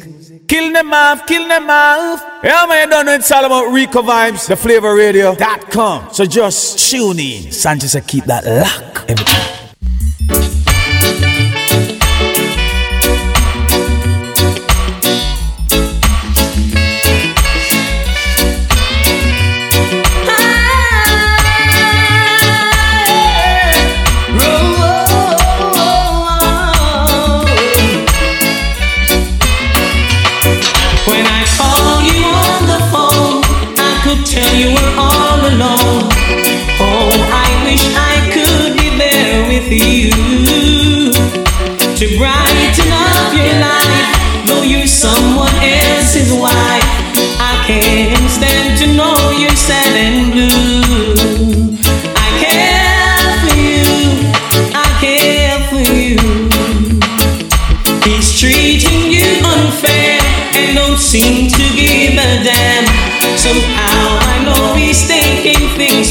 Kill 0.49 0.73
them 0.73 0.91
off, 0.95 1.27
kill 1.27 1.47
them 1.47 1.69
off. 1.69 2.25
Yeah, 2.43 2.65
man, 2.67 2.89
done 2.89 3.05
with 3.05 3.27
Solomon 3.27 3.75
Rico 3.75 4.01
Vibes, 4.01 4.49
the 4.49 4.57
flavor 4.57 4.95
radio.com. 4.95 6.15
So 6.15 6.25
just 6.25 6.91
tune 6.91 7.19
in. 7.19 7.53
Sanchez, 7.53 7.95
I 7.95 8.01
keep 8.01 8.25
that 8.25 8.47
lock 8.47 9.05
every 9.07 9.23
time. 9.23 9.50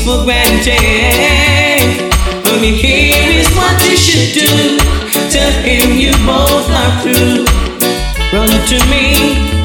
For 0.09 0.23
granted. 0.23 0.73
Only 2.49 2.73
here 2.73 3.29
is 3.39 3.47
what 3.55 3.77
you 3.85 3.95
should 3.95 4.33
do. 4.33 4.77
Tell 5.29 5.51
him 5.61 5.97
you 5.97 6.11
both 6.25 6.69
are 6.81 6.93
through. 7.03 7.45
Run 8.33 8.49
to 8.49 8.77
me, 8.89 9.58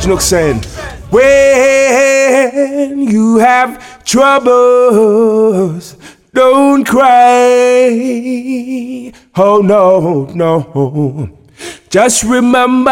George 0.00 0.08
Nook 0.08 0.22
saying, 0.22 0.62
When 1.10 3.02
you 3.02 3.36
have 3.36 4.02
troubles, 4.04 5.94
don't 6.32 6.86
cry. 6.86 7.90
Oh 9.36 9.60
no, 9.60 10.24
no. 10.34 11.28
Just 11.90 12.22
remember, 12.24 12.90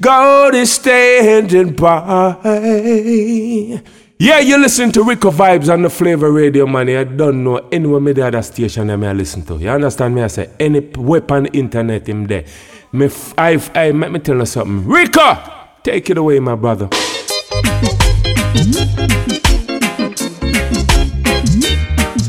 God 0.00 0.54
is 0.54 0.70
standing 0.70 1.74
by. 1.74 2.36
Yeah, 4.18 4.38
you 4.38 4.56
listen 4.56 4.92
to 4.92 5.02
Rico 5.02 5.30
Vibes 5.32 5.70
on 5.70 5.82
the 5.82 5.90
Flavor 5.90 6.30
Radio, 6.30 6.64
man. 6.66 6.88
I 6.88 7.02
don't 7.04 7.42
know 7.42 7.56
anywhere 7.72 8.00
me 8.00 8.12
the 8.12 8.26
other 8.26 8.40
station 8.42 8.86
that 8.86 9.02
I 9.02 9.12
listen 9.12 9.42
to. 9.46 9.58
You 9.58 9.70
understand 9.70 10.14
me? 10.14 10.22
I 10.22 10.28
say 10.28 10.48
any 10.60 10.80
weapon 10.80 11.46
internet 11.46 12.08
him 12.08 12.26
there. 12.28 12.44
Me, 12.96 13.10
I, 13.36 13.62
I, 13.74 13.90
let 13.90 14.10
me 14.10 14.18
tell 14.20 14.36
you 14.38 14.46
something. 14.46 14.88
Rico, 14.88 15.36
take 15.82 16.08
it 16.08 16.16
away, 16.16 16.40
my 16.40 16.54
brother. 16.54 16.88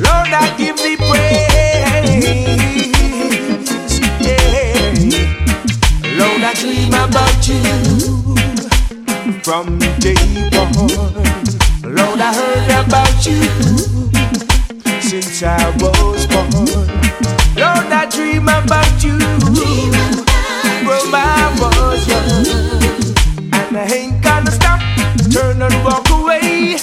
Lord, 0.04 0.32
I 0.36 0.54
give 0.58 0.76
thee 0.76 0.98
praise. 0.98 1.48
Lord, 6.20 6.44
I 6.44 6.54
dream 6.60 6.94
about 6.94 7.48
you 7.48 7.64
from 9.44 9.80
day 10.00 10.16
one. 10.52 11.96
Lord, 11.96 12.20
I 12.20 12.34
heard 12.34 12.86
about 12.86 13.26
you 13.26 13.42
since 15.00 15.44
I 15.44 15.70
was 15.78 16.28
born. 16.28 16.52
Lord, 17.56 17.90
I 17.90 18.06
dream 18.12 18.50
about 18.50 19.02
you 19.02 20.27
from 20.88 21.14
I 21.14 21.54
was 21.60 22.08
young. 22.08 22.48
And 23.54 23.78
I 23.78 23.84
ain't 23.94 24.24
gonna 24.24 24.52
stop, 24.52 24.80
turn 25.32 25.62
and 25.62 25.84
walk 25.84 26.10
away 26.10 26.78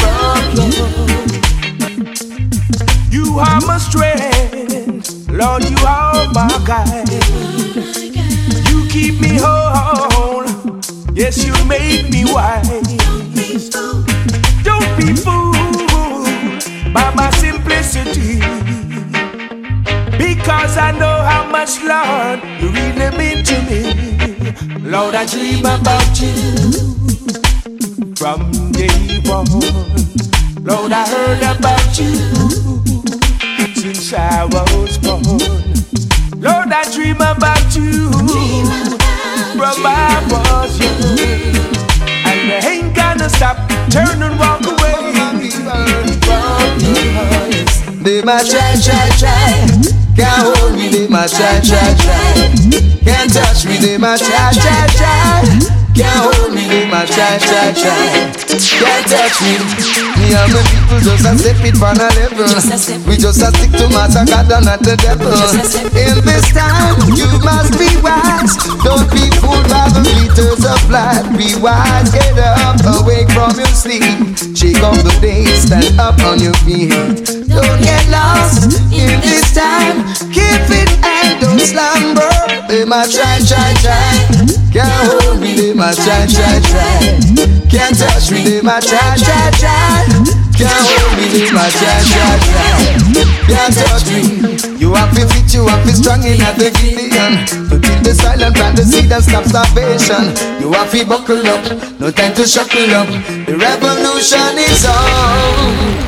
from 0.00 0.40
you. 0.56 0.86
You 3.10 3.38
are 3.38 3.60
my 3.66 3.76
strength, 3.78 5.28
Lord, 5.28 5.64
you 5.68 5.76
are 5.86 6.32
my 6.32 6.48
guide. 6.64 7.10
You 8.70 8.88
keep 8.88 9.20
me 9.20 9.36
whole, 9.38 10.46
yes, 11.14 11.44
you 11.44 11.52
make 11.66 12.08
me 12.10 12.24
wise. 12.32 12.68
Don't 14.64 14.90
be 14.96 15.12
fooled 15.14 16.64
by 16.94 17.12
my 17.14 17.30
simplicity, 17.32 18.40
because 20.76 20.94
I 20.94 20.98
know 20.98 21.22
how 21.22 21.44
much, 21.50 21.80
Lord, 21.82 22.42
you 22.60 22.68
really 22.68 23.10
mean 23.16 23.42
to 23.44 23.62
me. 23.62 23.94
Lord, 24.80 25.14
I 25.14 25.24
dream 25.24 25.60
about 25.60 26.20
you 26.20 26.34
from 28.14 28.50
day 28.72 29.20
one. 29.24 29.46
Lord, 30.64 30.92
I 30.92 31.06
heard 31.08 31.42
about 31.56 31.98
you 31.98 32.14
since 33.74 34.12
I 34.12 34.44
was 34.44 34.98
born. 34.98 35.22
Lord, 36.40 36.70
I 36.72 36.84
dream 36.92 37.16
about 37.16 37.74
you 37.74 38.10
from 39.56 39.86
I 39.86 40.22
was 40.30 40.78
young. 40.78 41.18
And 42.26 42.52
I 42.52 42.60
ain't 42.68 42.94
gonna 42.94 43.30
stop, 43.30 43.56
turn 43.90 44.22
and 44.22 44.38
walk 44.38 44.66
away 44.66 45.12
from 45.14 45.40
you. 45.40 45.46
They 48.06 48.22
my 48.22 48.38
try 48.38 48.76
try 48.80 49.08
try, 49.18 49.66
Can't 50.14 50.56
hold 50.56 50.78
me, 50.78 50.90
they 50.90 51.08
my 51.08 51.26
try 51.26 51.58
try 51.58 51.92
try, 51.98 52.34
Can't 53.02 53.32
touch 53.34 53.66
me, 53.66 53.78
they 53.78 53.98
my 53.98 54.16
try 54.16 54.52
try 54.52 54.86
try. 54.94 55.85
Can't 55.96 56.12
hold 56.28 56.52
me, 56.52 56.84
might 56.92 57.08
try, 57.08 57.40
try, 57.40 57.72
try. 57.72 58.28
Can't 58.52 59.04
touch 59.08 59.40
me. 59.40 59.56
Me 60.20 60.28
and 60.36 60.52
my 60.52 60.60
people 60.68 61.00
just 61.00 61.24
a 61.24 61.32
step 61.40 61.56
it 61.64 61.80
on 61.80 61.96
a 61.96 62.08
level. 62.20 62.44
We 63.08 63.16
just 63.16 63.40
a 63.40 63.48
stick 63.48 63.72
to 63.80 63.88
Master 63.88 64.28
God 64.28 64.52
and 64.52 64.68
not 64.68 64.84
the 64.84 64.92
devil. 65.00 65.32
In 65.96 66.20
this 66.20 66.52
time, 66.52 67.00
you 67.16 67.32
must 67.40 67.80
be 67.80 67.88
wise. 68.04 68.60
Don't 68.84 69.08
be 69.08 69.24
fooled 69.40 69.64
by 69.72 69.88
the 69.88 70.04
meters 70.04 70.68
of 70.68 70.84
life. 70.92 71.24
Be 71.32 71.56
wise, 71.64 72.12
get 72.12 72.36
up, 72.44 72.76
awake 73.00 73.32
from 73.32 73.56
your 73.56 73.72
sleep. 73.72 74.04
Shake 74.52 74.84
off 74.84 75.00
the 75.00 75.16
day, 75.24 75.48
stand 75.56 75.96
up 75.96 76.20
on 76.28 76.44
your 76.44 76.56
feet. 76.68 76.92
Don't 77.48 77.80
get 77.80 78.04
lost 78.12 78.68
in 78.92 79.16
this 79.24 79.48
time. 79.56 80.04
Keep 80.28 80.68
it 80.76 80.92
and 81.00 81.40
don't 81.40 81.56
slumber. 81.56 82.28
They 82.68 82.84
might 82.84 83.08
try, 83.08 83.40
try, 83.48 83.72
try. 83.80 84.65
Can't 84.76 85.08
hold 85.08 85.40
me, 85.40 85.56
they 85.56 85.72
might 85.72 85.96
try, 85.96 86.28
try, 86.28 86.60
try. 86.68 87.16
Can't 87.72 87.96
touch 87.96 88.28
me, 88.28 88.44
they 88.44 88.60
might 88.60 88.84
try, 88.84 89.16
try, 89.16 89.48
try. 89.56 90.04
Can't 90.52 90.68
hold 90.68 91.16
me, 91.16 91.32
they 91.32 91.48
might 91.48 91.72
try, 91.72 91.96
try, 92.04 92.36
try. 92.44 93.24
Can't 93.48 93.72
touch 93.72 94.04
me. 94.12 94.76
You 94.76 94.92
have 94.92 95.16
to 95.16 95.24
fit, 95.32 95.48
you 95.54 95.64
have 95.64 95.80
to 95.80 95.96
strong 95.96 96.20
in 96.28 96.36
the 96.60 96.68
Gideon. 96.76 97.48
To 97.72 97.80
keep 97.80 98.04
the 98.04 98.12
silent 98.12 98.54
plant 98.54 98.76
the 98.76 98.84
seed 98.84 99.10
and 99.10 99.24
stop 99.24 99.48
starvation. 99.48 100.36
You 100.60 100.70
have 100.76 100.92
to 100.92 101.06
buckle 101.06 101.40
up, 101.48 101.64
no 101.98 102.10
time 102.10 102.34
to 102.36 102.44
shuckle 102.44 102.92
up. 102.92 103.08
The 103.48 103.56
revolution 103.56 104.60
is 104.60 104.84
on. 104.84 106.04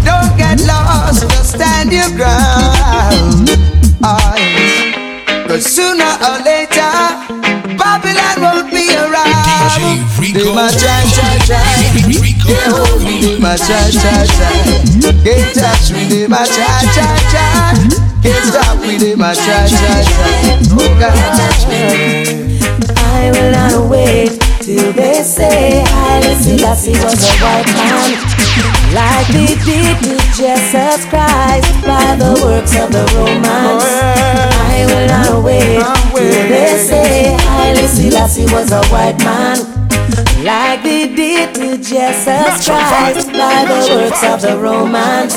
Don't 0.00 0.32
get 0.40 0.64
lost, 0.64 1.28
just 1.28 1.60
stand 1.60 1.92
your 1.92 2.08
ground. 2.16 3.52
Cause 5.46 5.66
sooner 5.66 6.12
or 6.24 6.40
later, 6.40 7.35
Babylon 7.96 8.36
won't 8.42 8.70
be 8.70 8.92
around. 8.92 9.24
They 10.20 10.52
might 10.52 10.76
try, 10.76 11.00
try, 11.16 11.38
try. 11.48 11.64
Can't 12.44 12.76
hold 12.76 13.00
me, 13.00 13.20
they 13.22 13.38
might 13.40 13.56
try, 13.56 13.88
try, 13.88 14.26
try. 14.36 14.52
Can't 15.24 15.54
touch 15.56 15.92
me, 15.92 16.04
they 16.04 16.28
might 16.28 16.44
try, 16.44 16.84
try, 16.92 17.16
try. 17.32 17.72
Can't 18.22 18.44
stop 18.44 18.76
me, 18.82 18.98
they 18.98 19.14
might 19.14 19.36
try, 19.36 19.66
try, 19.66 20.04
try. 20.04 20.60
Oh 20.76 20.92
God. 21.00 21.16
I 22.98 23.30
will 23.32 23.50
not 23.52 23.88
wait 23.90 24.38
till 24.60 24.92
they 24.92 25.22
say 25.22 25.82
Haile 25.86 26.34
Selassie 26.36 26.92
was 26.92 27.24
a 27.24 27.32
white 27.40 27.66
man. 27.72 28.75
Like 28.94 29.26
they 29.28 29.54
did 29.64 29.96
to 30.04 30.14
Jesus 30.36 31.04
Christ 31.06 31.72
by 31.82 32.16
the 32.16 32.38
works 32.42 32.74
of 32.78 32.92
the 32.92 33.04
Romans. 33.16 33.84
I 33.84 34.86
will 34.88 35.06
not 35.08 35.44
wait 35.44 35.82
till 36.14 36.48
they 36.48 36.78
say 36.78 37.36
Haile 37.40 37.88
Selassie 37.88 38.46
was 38.52 38.72
a 38.72 38.84
white 38.86 39.18
man. 39.18 39.58
Like 40.44 40.82
they 40.82 41.14
did 41.14 41.54
to 41.56 41.76
Jesus 41.76 42.66
Christ 42.66 43.32
by 43.32 43.64
the 43.66 43.80
works 43.94 44.22
of 44.24 44.40
the 44.40 44.56
Romans. 44.58 45.34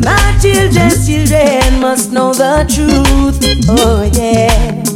My 0.00 0.38
children's 0.40 1.06
children 1.06 1.80
must 1.80 2.12
know 2.12 2.32
the 2.32 2.64
truth. 2.68 3.38
Oh 3.68 4.02
yeah. 4.14 4.91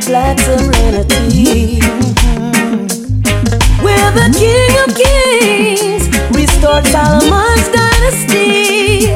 Of 0.00 0.06
black 0.06 0.38
serenity. 0.38 1.80
Where 3.82 4.10
the 4.12 4.28
King 4.38 4.72
of 4.84 4.90
Kings 4.96 6.08
restored 6.36 6.86
Solomon's 6.86 7.68
dynasty. 7.68 9.14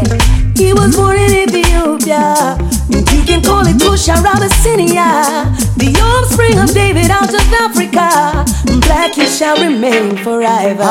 He 0.56 0.72
was 0.72 0.96
born 0.96 1.16
in 1.16 1.48
Ethiopia. 1.48 2.58
You 2.88 3.22
can 3.24 3.42
call 3.42 3.66
it 3.66 3.80
Kush 3.80 4.08
or 4.08 4.26
Abyssinia. 4.26 5.52
The 5.76 5.92
offspring 6.02 6.58
of 6.58 6.72
David 6.72 7.10
out 7.10 7.32
of 7.32 7.46
Africa. 7.52 8.44
Black 8.86 9.14
he 9.14 9.26
shall 9.26 9.56
remain 9.56 10.16
forever. 10.18 10.84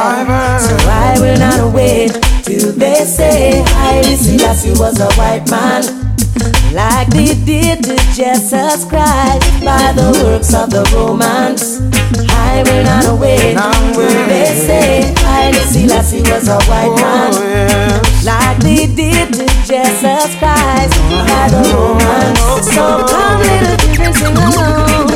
So 0.60 0.76
I 0.90 1.18
will 1.20 1.38
not 1.38 1.74
wait 1.74 2.12
till 2.44 2.72
they 2.74 3.06
say 3.06 3.64
Haile 3.66 4.18
Selassie 4.18 4.72
was 4.80 5.00
a 5.00 5.12
white 5.14 5.50
man. 5.50 6.03
Like 6.74 7.08
they 7.10 7.36
did 7.46 7.84
to 7.84 7.96
Jesus 8.18 8.86
Christ 8.86 9.46
by 9.64 9.94
the 9.94 10.10
works 10.26 10.56
of 10.56 10.72
the 10.72 10.82
Romans. 10.90 11.78
I 12.34 12.64
will 12.66 12.84
not 12.84 13.20
wait 13.22 13.54
they 14.28 14.50
say 14.58 15.14
Haile 15.22 15.54
Selassie 15.70 16.22
was 16.26 16.48
a 16.50 16.58
white 16.66 16.98
man. 16.98 18.02
Like 18.26 18.58
they 18.66 18.88
did 18.90 19.34
to 19.38 19.46
Jesus 19.70 20.34
Christ 20.42 20.98
by 21.30 21.46
the 21.54 21.62
Romans. 21.78 22.42
So 22.74 23.06
come 23.06 23.38
little 23.46 23.78
children 23.78 24.14
sing 24.18 24.34
along. 24.34 25.14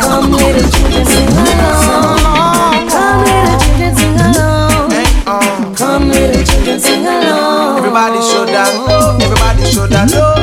Come 0.00 0.32
little 0.32 0.64
children 0.64 1.04
sing 1.04 1.28
along. 1.28 2.88
Come 2.88 3.20
little 3.28 3.58
children 3.60 3.92
sing 4.00 4.16
along. 4.16 5.76
Come 5.76 6.08
little 6.08 6.42
children 6.42 6.80
sing 6.80 7.04
along. 7.04 7.78
Everybody 7.78 8.16
show 8.32 8.46
that. 8.48 8.72
Everybody 9.20 9.64
show 9.70 9.86
that 9.86 10.39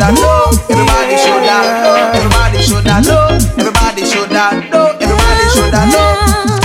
shoulda 0.00 0.12
know. 0.20 0.50
Everybody 0.70 1.16
shoulda. 1.16 1.56
Everybody 2.14 2.62
shoulda 2.62 3.00
know. 3.04 3.38
Everybody 3.58 4.04
shoulda 4.04 4.44
know. 4.70 4.96
Everybody 5.00 5.46
shoulda 5.52 5.82
know. 5.92 6.08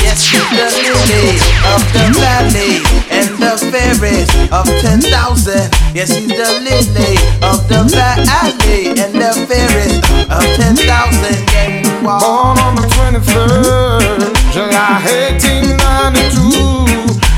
Yes, 0.02 0.24
she's 0.24 0.48
the 0.56 0.68
lily 0.72 1.36
of 1.68 1.84
the 1.92 2.06
valley 2.16 2.80
and 3.12 3.30
the 3.40 3.58
spirit 3.58 4.30
of 4.52 4.66
ten 4.82 5.02
thousand. 5.02 5.68
Yes, 5.94 6.16
he's 6.16 6.28
the 6.28 6.50
lily 6.64 7.18
of 7.44 7.68
the 7.68 7.84
valley 7.92 8.96
and 8.96 9.14
the 9.14 9.32
spirit 9.34 10.00
of 10.32 10.44
ten 10.56 10.76
thousand. 10.76 11.44
Yeah. 11.52 11.84
Born 12.02 12.58
on 12.60 12.76
the 12.76 12.88
twenty-third, 12.96 14.32
July 14.54 15.04
eighteen 15.12 15.76
ninety-two. 15.78 16.86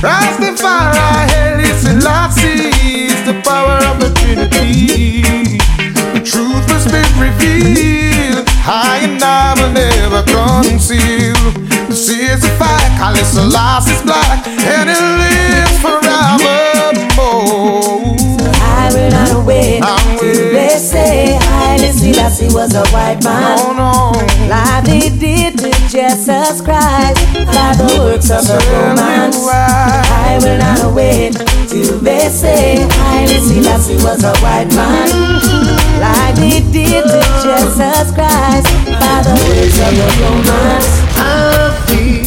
Rastafari, 0.01 1.25
Haile 1.31 1.73
Selassie 1.79 3.07
the 3.25 3.33
power 3.43 3.77
of 3.91 3.99
the 3.99 4.09
Trinity 4.19 5.56
truth 6.27 6.67
must 6.67 6.91
be 6.91 6.99
revealed. 7.15 8.43
I 8.67 8.99
and 9.03 9.23
I 9.23 9.55
will 9.55 9.71
never 9.71 10.23
conceal. 10.27 11.39
This 11.87 12.09
is 12.09 12.43
a 12.43 12.51
fact. 12.59 12.99
Kali 12.99 13.21
is 13.21 13.31
black, 14.03 14.45
and 14.45 14.89
it 14.91 14.99
lives 15.21 15.79
forevermore. 15.79 17.15
So 18.19 18.51
I 18.59 18.91
will 18.93 19.11
not 19.11 19.45
wait. 19.47 19.81
They 20.19 20.75
say 20.77 21.39
Haile 21.39 21.93
Selassie 21.93 22.53
was 22.53 22.75
a 22.75 22.83
white 22.91 23.23
man. 23.23 23.57
No, 23.57 23.73
no. 23.73 24.11
Like 24.49 24.83
they 24.83 25.09
did 25.09 25.57
to 25.59 25.71
Jesus 25.87 26.59
Christ 26.61 27.23
by 27.55 27.71
the 27.79 27.87
works 28.03 28.29
of 28.31 28.43
the 28.43 28.59
Romans. 28.75 29.47
I 29.47 30.39
will 30.43 30.57
not 30.57 30.93
wait 30.93 31.35
till 31.69 31.99
they 31.99 32.27
say 32.27 32.85
Haile 32.99 33.39
Selassie 33.39 33.95
was 34.03 34.23
a 34.23 34.35
white 34.43 34.69
man 34.75 35.56
like 35.99 36.37
he 36.37 36.59
did 36.71 37.03
with 37.05 37.27
Jesus 37.43 38.11
Christ 38.13 38.67
by 39.01 39.17
the 39.25 39.33
words 39.33 39.77
of 39.81 39.91
your 39.97 40.13
romance. 40.21 40.89
I 41.17 41.73
feel 41.87 42.26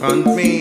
confront 0.00 0.34
me. 0.34 0.59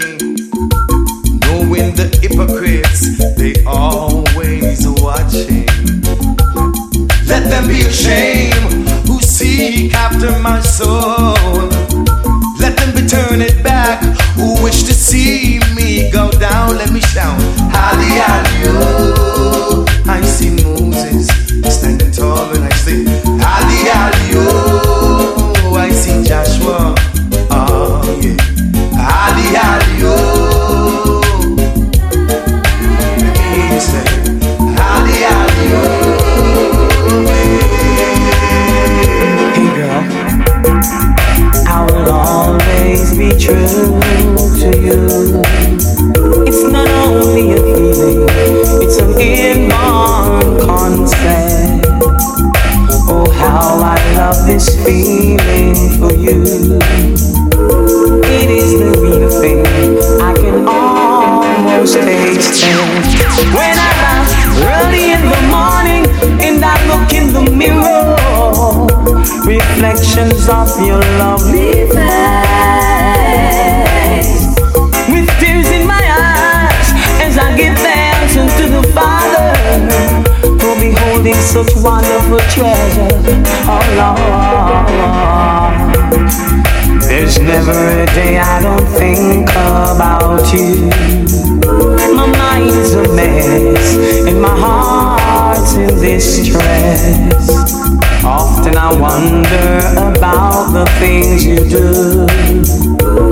Almost 61.80 61.96
taste 61.96 62.60
it. 62.64 62.76
When 63.56 63.76
I 63.80 63.92
rise 64.04 64.36
early 64.68 65.16
in 65.16 65.24
the 65.24 65.40
morning 65.48 66.04
and 66.44 66.60
I 66.64 66.76
look 66.92 67.08
in 67.14 67.32
the 67.32 67.44
mirror, 67.56 68.18
reflections 69.46 70.50
of 70.50 70.68
your 70.86 71.00
lovely 71.18 71.88
face. 71.88 71.96
With 75.08 75.30
tears 75.40 75.70
in 75.72 75.88
my 75.88 76.04
eyes 76.04 76.92
as 77.24 77.38
I 77.38 77.56
give 77.56 77.78
thanks 77.80 78.36
unto 78.36 78.68
the 78.76 78.84
Father 78.92 79.56
for 80.60 80.76
beholding 80.82 81.36
such 81.36 81.74
wonderful 81.78 82.40
treasure. 82.52 83.08
Oh 83.72 83.80
Lord. 83.96 84.20
There's 87.08 87.40
never 87.40 87.72
a 87.72 88.06
day 88.14 88.38
I 88.38 88.62
don't 88.62 88.88
think 88.98 89.50
about 89.50 90.52
you. 90.54 90.90
My 92.16 92.28
mind's 92.28 92.94
a 92.94 93.04
mess 93.14 93.96
and 94.28 94.42
my 94.42 94.56
heart's 94.56 95.76
in 95.76 95.90
distress. 96.00 97.50
Often 98.24 98.78
I 98.78 98.94
wonder 99.00 99.80
about 99.98 100.72
the 100.74 100.86
things 101.00 101.46
you 101.46 101.58
do. 101.58 102.28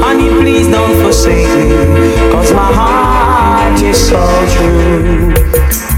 Honey, 0.02 0.30
please 0.42 0.68
don't 0.68 1.02
forsake 1.02 1.48
me, 1.58 2.32
cause 2.32 2.54
my 2.54 2.72
heart 2.74 3.82
is 3.82 3.98
so 4.10 4.22
true. 4.56 5.34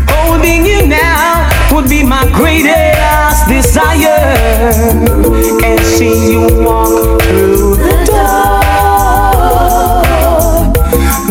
Holding 0.10 0.66
you 0.66 0.88
now 0.88 1.50
would 1.72 1.90
be 1.90 2.04
my 2.04 2.30
greatest 2.34 2.89
desire. 3.50 4.72
And 5.66 5.80
see 5.82 6.32
you 6.32 6.42
walk 6.64 7.22
through 7.24 7.76
the 7.76 7.96
door. 8.06 8.70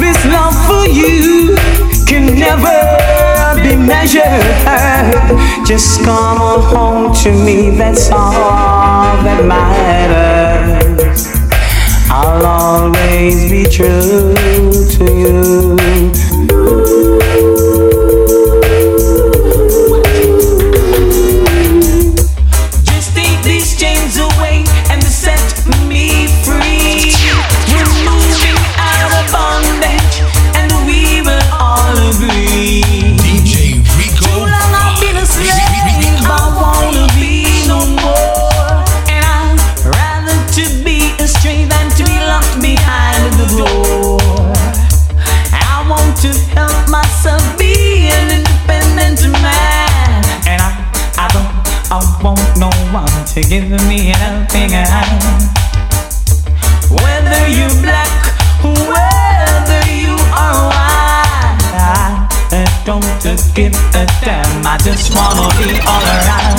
This 0.02 0.18
love 0.26 0.56
for 0.66 0.84
you 0.88 1.56
can 2.06 2.24
never 2.38 2.78
be 3.62 3.76
measured. 3.76 4.44
Just 5.66 6.02
come 6.04 6.40
on 6.40 6.60
home 6.62 7.14
to 7.22 7.30
me, 7.30 7.70
that's 7.70 8.10
all 8.10 9.22
that 9.24 9.44
matters. 9.44 11.28
I'll 12.10 12.44
always 12.46 13.50
be 13.50 13.64
true 13.64 14.34
to 14.96 15.04
you. 15.22 16.87
To 53.42 53.48
give 53.48 53.70
me 53.86 54.10
a 54.10 54.16
helping 54.16 54.70
hand. 54.70 55.22
Whether 56.90 57.46
you're 57.48 57.82
black, 57.82 58.34
whether 58.64 59.82
you 59.92 60.16
are 60.34 60.66
white, 60.66 61.68
I 62.50 62.82
don't 62.84 63.04
give 63.54 63.74
a 63.94 64.06
damn. 64.24 64.66
I 64.66 64.76
just 64.78 65.14
wanna 65.14 65.54
be 65.58 65.78
alright. 65.86 66.57